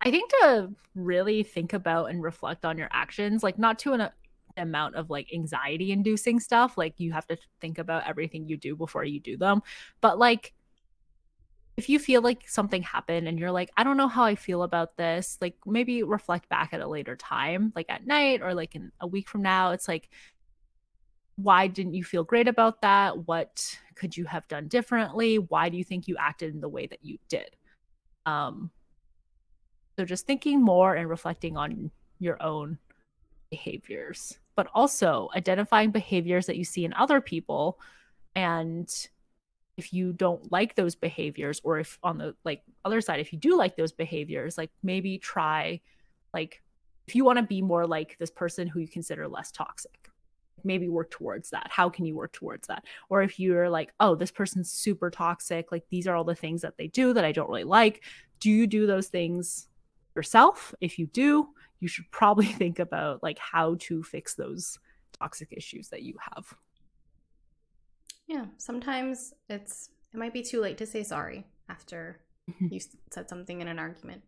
[0.00, 4.00] I think to really think about and reflect on your actions, like not to an
[4.02, 4.10] uh,
[4.56, 8.76] amount of like anxiety inducing stuff, like you have to think about everything you do
[8.76, 9.62] before you do them,
[10.00, 10.52] but like
[11.76, 14.62] if you feel like something happened and you're like, I don't know how I feel
[14.62, 18.74] about this, like maybe reflect back at a later time, like at night or like
[18.74, 19.72] in a week from now.
[19.72, 20.08] It's like,
[21.36, 23.26] why didn't you feel great about that?
[23.26, 25.38] What could you have done differently?
[25.38, 27.56] Why do you think you acted in the way that you did?
[28.24, 28.70] Um,
[29.98, 32.78] so just thinking more and reflecting on your own
[33.50, 37.78] behaviors, but also identifying behaviors that you see in other people
[38.34, 39.08] and
[39.76, 43.38] if you don't like those behaviors or if on the like other side if you
[43.38, 45.80] do like those behaviors like maybe try
[46.32, 46.62] like
[47.06, 50.08] if you want to be more like this person who you consider less toxic
[50.64, 54.14] maybe work towards that how can you work towards that or if you're like oh
[54.14, 57.32] this person's super toxic like these are all the things that they do that i
[57.32, 58.02] don't really like
[58.40, 59.68] do you do those things
[60.14, 61.48] yourself if you do
[61.80, 64.78] you should probably think about like how to fix those
[65.20, 66.54] toxic issues that you have
[68.26, 72.72] yeah, sometimes it's it might be too late to say sorry after mm-hmm.
[72.72, 72.80] you
[73.12, 74.22] said something in an argument.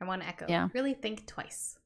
[0.00, 0.46] I want to echo.
[0.48, 0.68] Yeah.
[0.74, 1.78] Really think twice.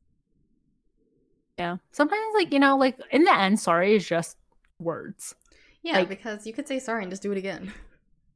[1.59, 1.79] Yeah.
[1.91, 4.37] Sometimes like, you know, like in the end sorry is just
[4.79, 5.35] words.
[5.83, 7.73] Yeah, like, because you could say sorry and just do it again.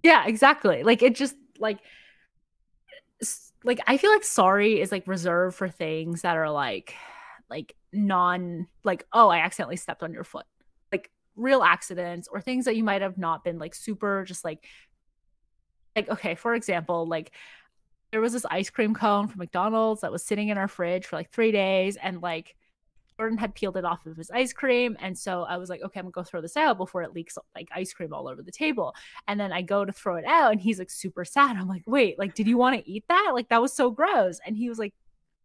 [0.04, 0.82] Yeah, exactly.
[0.82, 1.78] Like it just like
[3.64, 6.94] like I feel like sorry is like reserved for things that are like
[7.48, 10.46] like non like oh I accidentally stepped on your foot
[10.90, 14.64] Like real accidents or things that you might have not been like super just like
[15.94, 17.32] like okay for example like
[18.10, 21.16] there was this ice cream cone from McDonald's that was sitting in our fridge for
[21.16, 22.56] like 3 days and like
[23.18, 26.00] Jordan had peeled it off of his ice cream and so I was like okay
[26.00, 28.52] I'm to go throw this out before it leaks like ice cream all over the
[28.52, 28.94] table
[29.28, 31.82] and then I go to throw it out and he's like super sad I'm like
[31.86, 34.68] wait like did you want to eat that like that was so gross and he
[34.68, 34.94] was like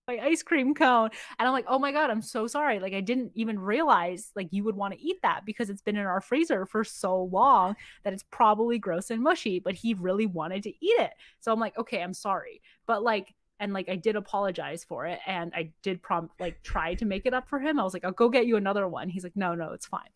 [0.07, 1.09] my ice cream cone.
[1.37, 2.79] And I'm like, oh my God, I'm so sorry.
[2.79, 5.97] Like, I didn't even realize like you would want to eat that because it's been
[5.97, 10.25] in our freezer for so long that it's probably gross and mushy, but he really
[10.25, 11.11] wanted to eat it.
[11.41, 12.61] So I'm like, okay, I'm sorry.
[12.85, 16.93] But like, and like I did apologize for it and I did prompt like try
[16.95, 17.79] to make it up for him.
[17.79, 19.09] I was like, I'll go get you another one.
[19.09, 20.09] He's like, no, no, it's fine.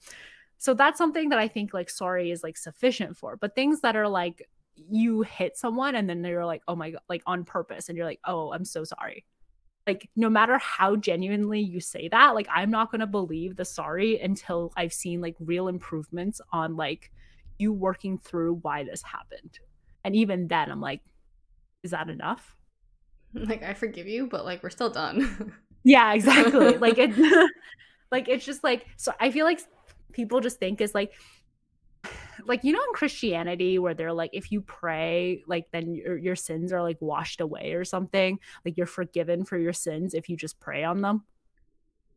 [0.57, 3.35] So that's something that I think like sorry is like sufficient for.
[3.35, 7.01] But things that are like you hit someone and then they're like, oh my god,
[7.09, 9.25] like on purpose, and you're like, oh, I'm so sorry
[9.87, 13.65] like no matter how genuinely you say that like i'm not going to believe the
[13.65, 17.11] sorry until i've seen like real improvements on like
[17.57, 19.59] you working through why this happened
[20.03, 21.01] and even then i'm like
[21.83, 22.55] is that enough
[23.47, 25.53] like i forgive you but like we're still done.
[25.83, 26.77] Yeah exactly.
[26.77, 27.09] Like it
[28.11, 29.61] like it's just like so i feel like
[30.11, 31.13] people just think is like
[32.45, 36.35] like you know in christianity where they're like if you pray like then your, your
[36.35, 40.37] sins are like washed away or something like you're forgiven for your sins if you
[40.37, 41.23] just pray on them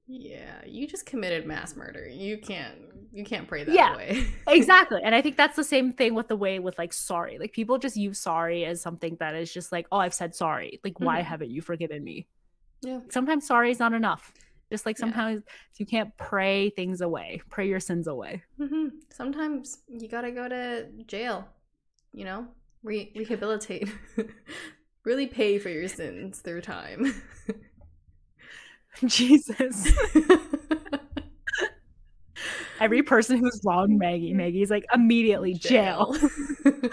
[0.06, 2.74] yeah you just committed mass murder you can't
[3.12, 6.28] you can't pray that yeah, way exactly and i think that's the same thing with
[6.28, 9.72] the way with like sorry like people just use sorry as something that is just
[9.72, 11.04] like oh i've said sorry like mm-hmm.
[11.04, 12.26] why haven't you forgiven me
[12.82, 14.32] yeah sometimes sorry is not enough
[14.70, 15.52] just like sometimes yeah.
[15.76, 18.42] you can't pray things away, pray your sins away.
[18.58, 18.88] Mm-hmm.
[19.10, 21.46] Sometimes you gotta go to jail,
[22.12, 22.48] you know,
[22.82, 23.88] Re- rehabilitate,
[25.04, 27.22] really pay for your sins through time.
[29.06, 29.92] Jesus.
[32.80, 36.12] Every person who's wronged Maggie, Maggie's like immediately jail.
[36.12, 36.30] jail.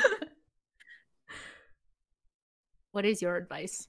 [2.91, 3.87] what is your advice?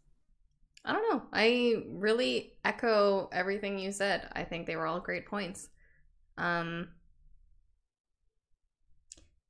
[0.85, 1.23] I don't know.
[1.33, 4.29] I really echo everything you said.
[4.33, 5.69] I think they were all great points.
[6.39, 6.89] Um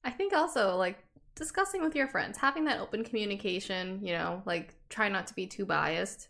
[0.04, 0.98] I think also like
[1.34, 5.46] discussing with your friends, having that open communication, you know, like try not to be
[5.46, 6.28] too biased.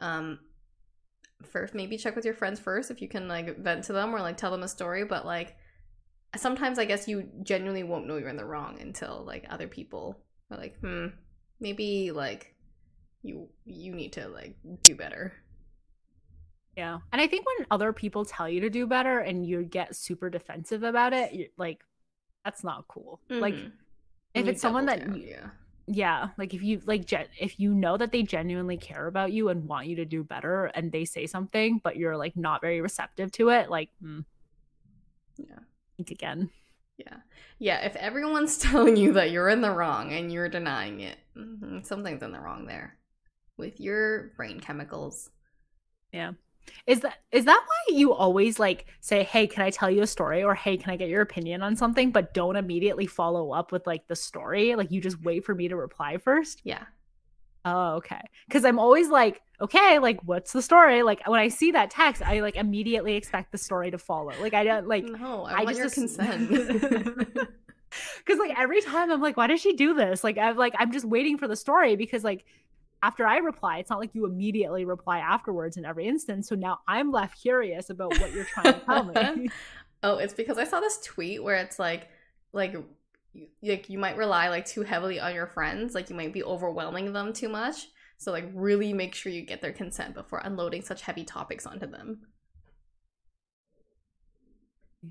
[0.00, 0.40] Um
[1.46, 4.20] first maybe check with your friends first if you can like vent to them or
[4.20, 5.56] like tell them a story but like
[6.36, 10.18] sometimes i guess you genuinely won't know you're in the wrong until like other people
[10.50, 11.06] are like hmm
[11.60, 12.54] maybe like
[13.22, 15.32] you you need to like do better
[16.76, 16.98] Yeah.
[17.10, 20.28] And I think when other people tell you to do better and you get super
[20.28, 21.82] defensive about it, you're like,
[22.44, 23.18] that's not cool.
[23.30, 23.72] Like, Mhm.
[24.34, 25.50] if You it's someone double that down, you- yeah
[25.86, 29.48] yeah, like if you like, gen- if you know that they genuinely care about you
[29.48, 32.80] and want you to do better and they say something, but you're like not very
[32.80, 34.24] receptive to it, like, mm,
[35.36, 35.58] yeah.
[35.96, 36.50] Think again.
[36.98, 37.16] yeah.
[37.58, 41.84] Yeah if everyone's telling you that you're in the wrong and you're denying it mhm,
[41.86, 42.98] something's in the wrong there
[43.56, 45.30] with your brain chemicals
[46.86, 50.06] Is that is that why you always like say, "Hey, can I tell you a
[50.06, 53.72] story?" or "Hey, can I get your opinion on something?" but don't immediately follow up
[53.72, 54.74] with like the story?
[54.74, 56.60] Like you just wait for me to reply first?
[56.64, 56.84] yeah
[57.64, 58.20] Oh, okay.
[58.48, 62.22] Cuz I'm always like, "Okay, like what's the story?" Like when I see that text,
[62.22, 64.32] I like immediately expect the story to follow.
[64.40, 66.50] Like I don't like no i, I want your just ass- consent
[68.26, 70.92] Cuz like every time I'm like, "Why does she do this?" Like I'm like I'm
[70.92, 72.44] just waiting for the story because like
[73.02, 76.48] after I reply, it's not like you immediately reply afterwards in every instance.
[76.48, 79.48] So now I'm left curious about what you're trying to tell me.
[80.02, 82.08] Oh, it's because I saw this tweet where it's like,
[82.52, 82.76] like,
[83.62, 87.12] like you might rely like too heavily on your friends, like you might be overwhelming
[87.12, 87.88] them too much.
[88.18, 91.86] So like, really make sure you get their consent before unloading such heavy topics onto
[91.86, 92.20] them.
[95.02, 95.08] I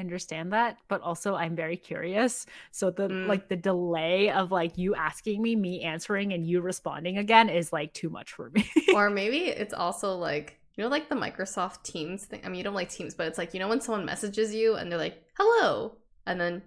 [0.00, 2.46] understand that, but also I'm very curious.
[2.70, 3.28] So the Mm.
[3.28, 7.72] like the delay of like you asking me, me answering, and you responding again is
[7.72, 8.68] like too much for me.
[8.94, 12.40] or maybe it's also like you know, like the Microsoft Teams thing.
[12.44, 14.74] I mean, you don't like Teams, but it's like you know when someone messages you
[14.74, 16.62] and they're like, "Hello," and then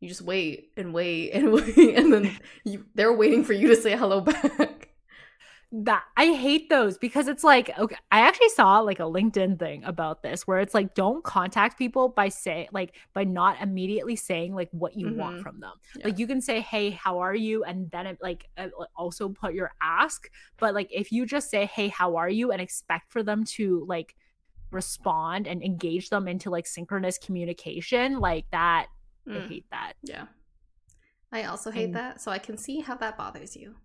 [0.00, 3.76] you just wait and wait and wait, and then you they're waiting for you to
[3.76, 4.71] say hello back.
[5.74, 9.82] That I hate those because it's like okay, I actually saw like a LinkedIn thing
[9.84, 14.54] about this where it's like don't contact people by say like by not immediately saying
[14.54, 15.42] like what you want Mhm.
[15.42, 15.72] from them.
[15.96, 16.04] Yeah.
[16.08, 19.54] Like you can say, "Hey, how are you?" and then it like uh, also put
[19.54, 20.30] your ask.
[20.58, 23.84] But like if you just say, "Hey, how are you?" and expect for them to
[23.88, 24.14] like
[24.70, 28.88] respond and engage them into like synchronous communication, like that,
[29.26, 29.48] I Mm.
[29.48, 29.94] hate that.
[30.02, 30.26] Yeah.
[31.30, 33.76] I also hate And- that, so I can see how that bothers you.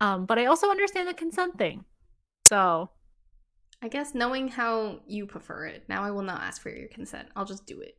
[0.00, 1.84] Um, but I also understand the consent thing.
[2.44, 2.90] So
[3.82, 7.28] I guess knowing how you prefer it, now I will not ask for your consent.
[7.36, 7.96] I'll just do it.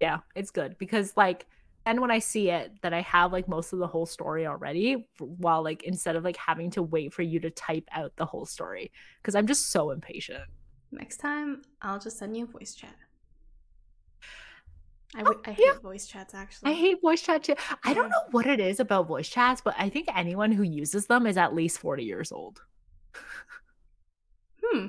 [0.00, 1.46] yeah, it's good because like
[1.86, 5.06] and when I see it that I have like most of the whole story already
[5.18, 8.46] while like instead of like having to wait for you to type out the whole
[8.46, 10.44] story because I'm just so impatient.
[10.92, 12.94] Next time, I'll just send you a voice chat.
[15.14, 15.78] I, Oh, I hate yeah.
[15.82, 16.70] voice chats actually.
[16.70, 17.54] I hate voice chat too.
[17.84, 21.06] I don't know what it is about voice chats, but I think anyone who uses
[21.06, 22.62] them is at least 40 years old.
[24.62, 24.86] Hmm.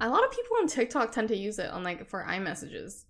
[0.00, 3.04] A lot of people on TikTok tend to use it on like for iMessages.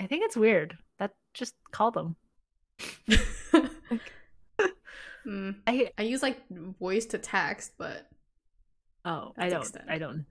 [0.00, 0.76] I think it's weird.
[0.98, 2.16] That just call them.
[5.24, 5.50] Hmm.
[5.66, 8.08] I I use like voice to text, but
[9.04, 9.90] oh, I don't extend.
[9.90, 10.24] I don't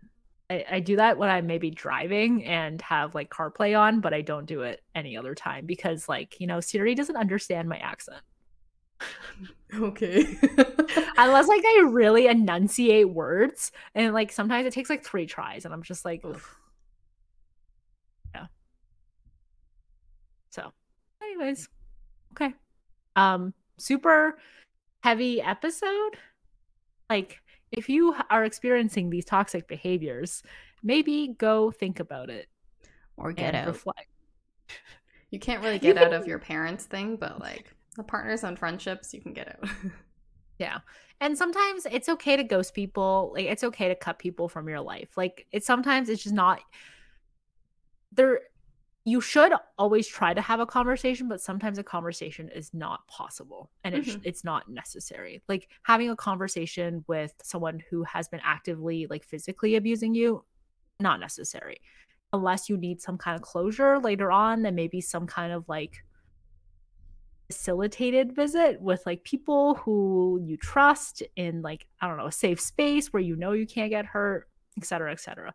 [0.49, 4.21] I, I do that when I'm maybe driving and have like CarPlay on, but I
[4.21, 8.21] don't do it any other time because like, you know, Siri doesn't understand my accent.
[9.75, 10.21] okay.
[11.17, 15.73] Unless like I really enunciate words and like sometimes it takes like three tries and
[15.73, 16.23] I'm just like.
[18.33, 18.47] Yeah.
[20.49, 20.73] So,
[21.21, 21.69] anyways,
[22.33, 22.53] okay.
[23.15, 24.39] Um super
[25.01, 26.17] heavy episode.
[27.09, 27.41] Like
[27.71, 30.43] if you are experiencing these toxic behaviors,
[30.83, 32.47] maybe go think about it
[33.17, 33.67] or get out.
[33.67, 34.07] reflect.
[35.31, 39.13] You can't really get out of your parents' thing, but like the partners and friendships,
[39.13, 39.69] you can get out.
[40.59, 40.79] Yeah.
[41.21, 43.31] And sometimes it's okay to ghost people.
[43.33, 45.17] Like it's okay to cut people from your life.
[45.17, 46.59] Like it's sometimes it's just not
[48.11, 48.41] there
[49.09, 53.71] you should always try to have a conversation, but sometimes a conversation is not possible
[53.83, 54.21] and it's Mhm.
[54.23, 55.41] it's not necessary.
[55.47, 60.45] Like having a conversation with someone who has been actively like physically abusing you,
[60.99, 61.77] not necessary.
[62.33, 65.95] Unless you need some kind of closure later on, then maybe some kind of like
[67.51, 72.59] facilitated visit with like people who you trust in like I don't know, a safe
[72.61, 74.47] space where you know you can't get hurt,
[74.77, 75.53] et cetera, et cetera.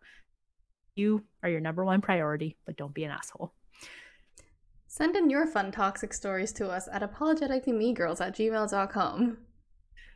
[0.95, 3.53] You are your number one priority, but don't be an asshole.
[4.87, 9.37] Send in your fun toxic stories to us at apologeticallymegirls at gmail.com.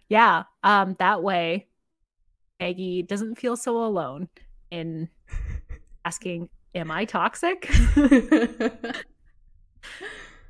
[0.08, 0.44] Yeah.
[0.64, 1.68] Um, that way
[2.60, 4.30] Maggie doesn't feel so alone
[4.72, 5.10] in
[6.06, 7.68] asking, Am I toxic?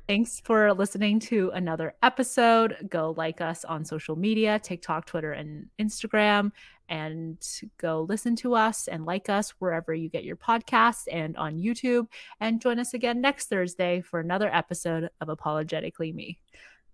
[0.06, 2.88] Thanks for listening to another episode.
[2.90, 6.52] Go like us on social media TikTok, Twitter, and Instagram.
[6.90, 7.38] And
[7.78, 12.08] go listen to us and like us wherever you get your podcasts and on YouTube.
[12.40, 16.38] And join us again next Thursday for another episode of Apologetically Me.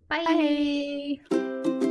[0.09, 1.21] Bye.
[1.31, 1.86] Bye.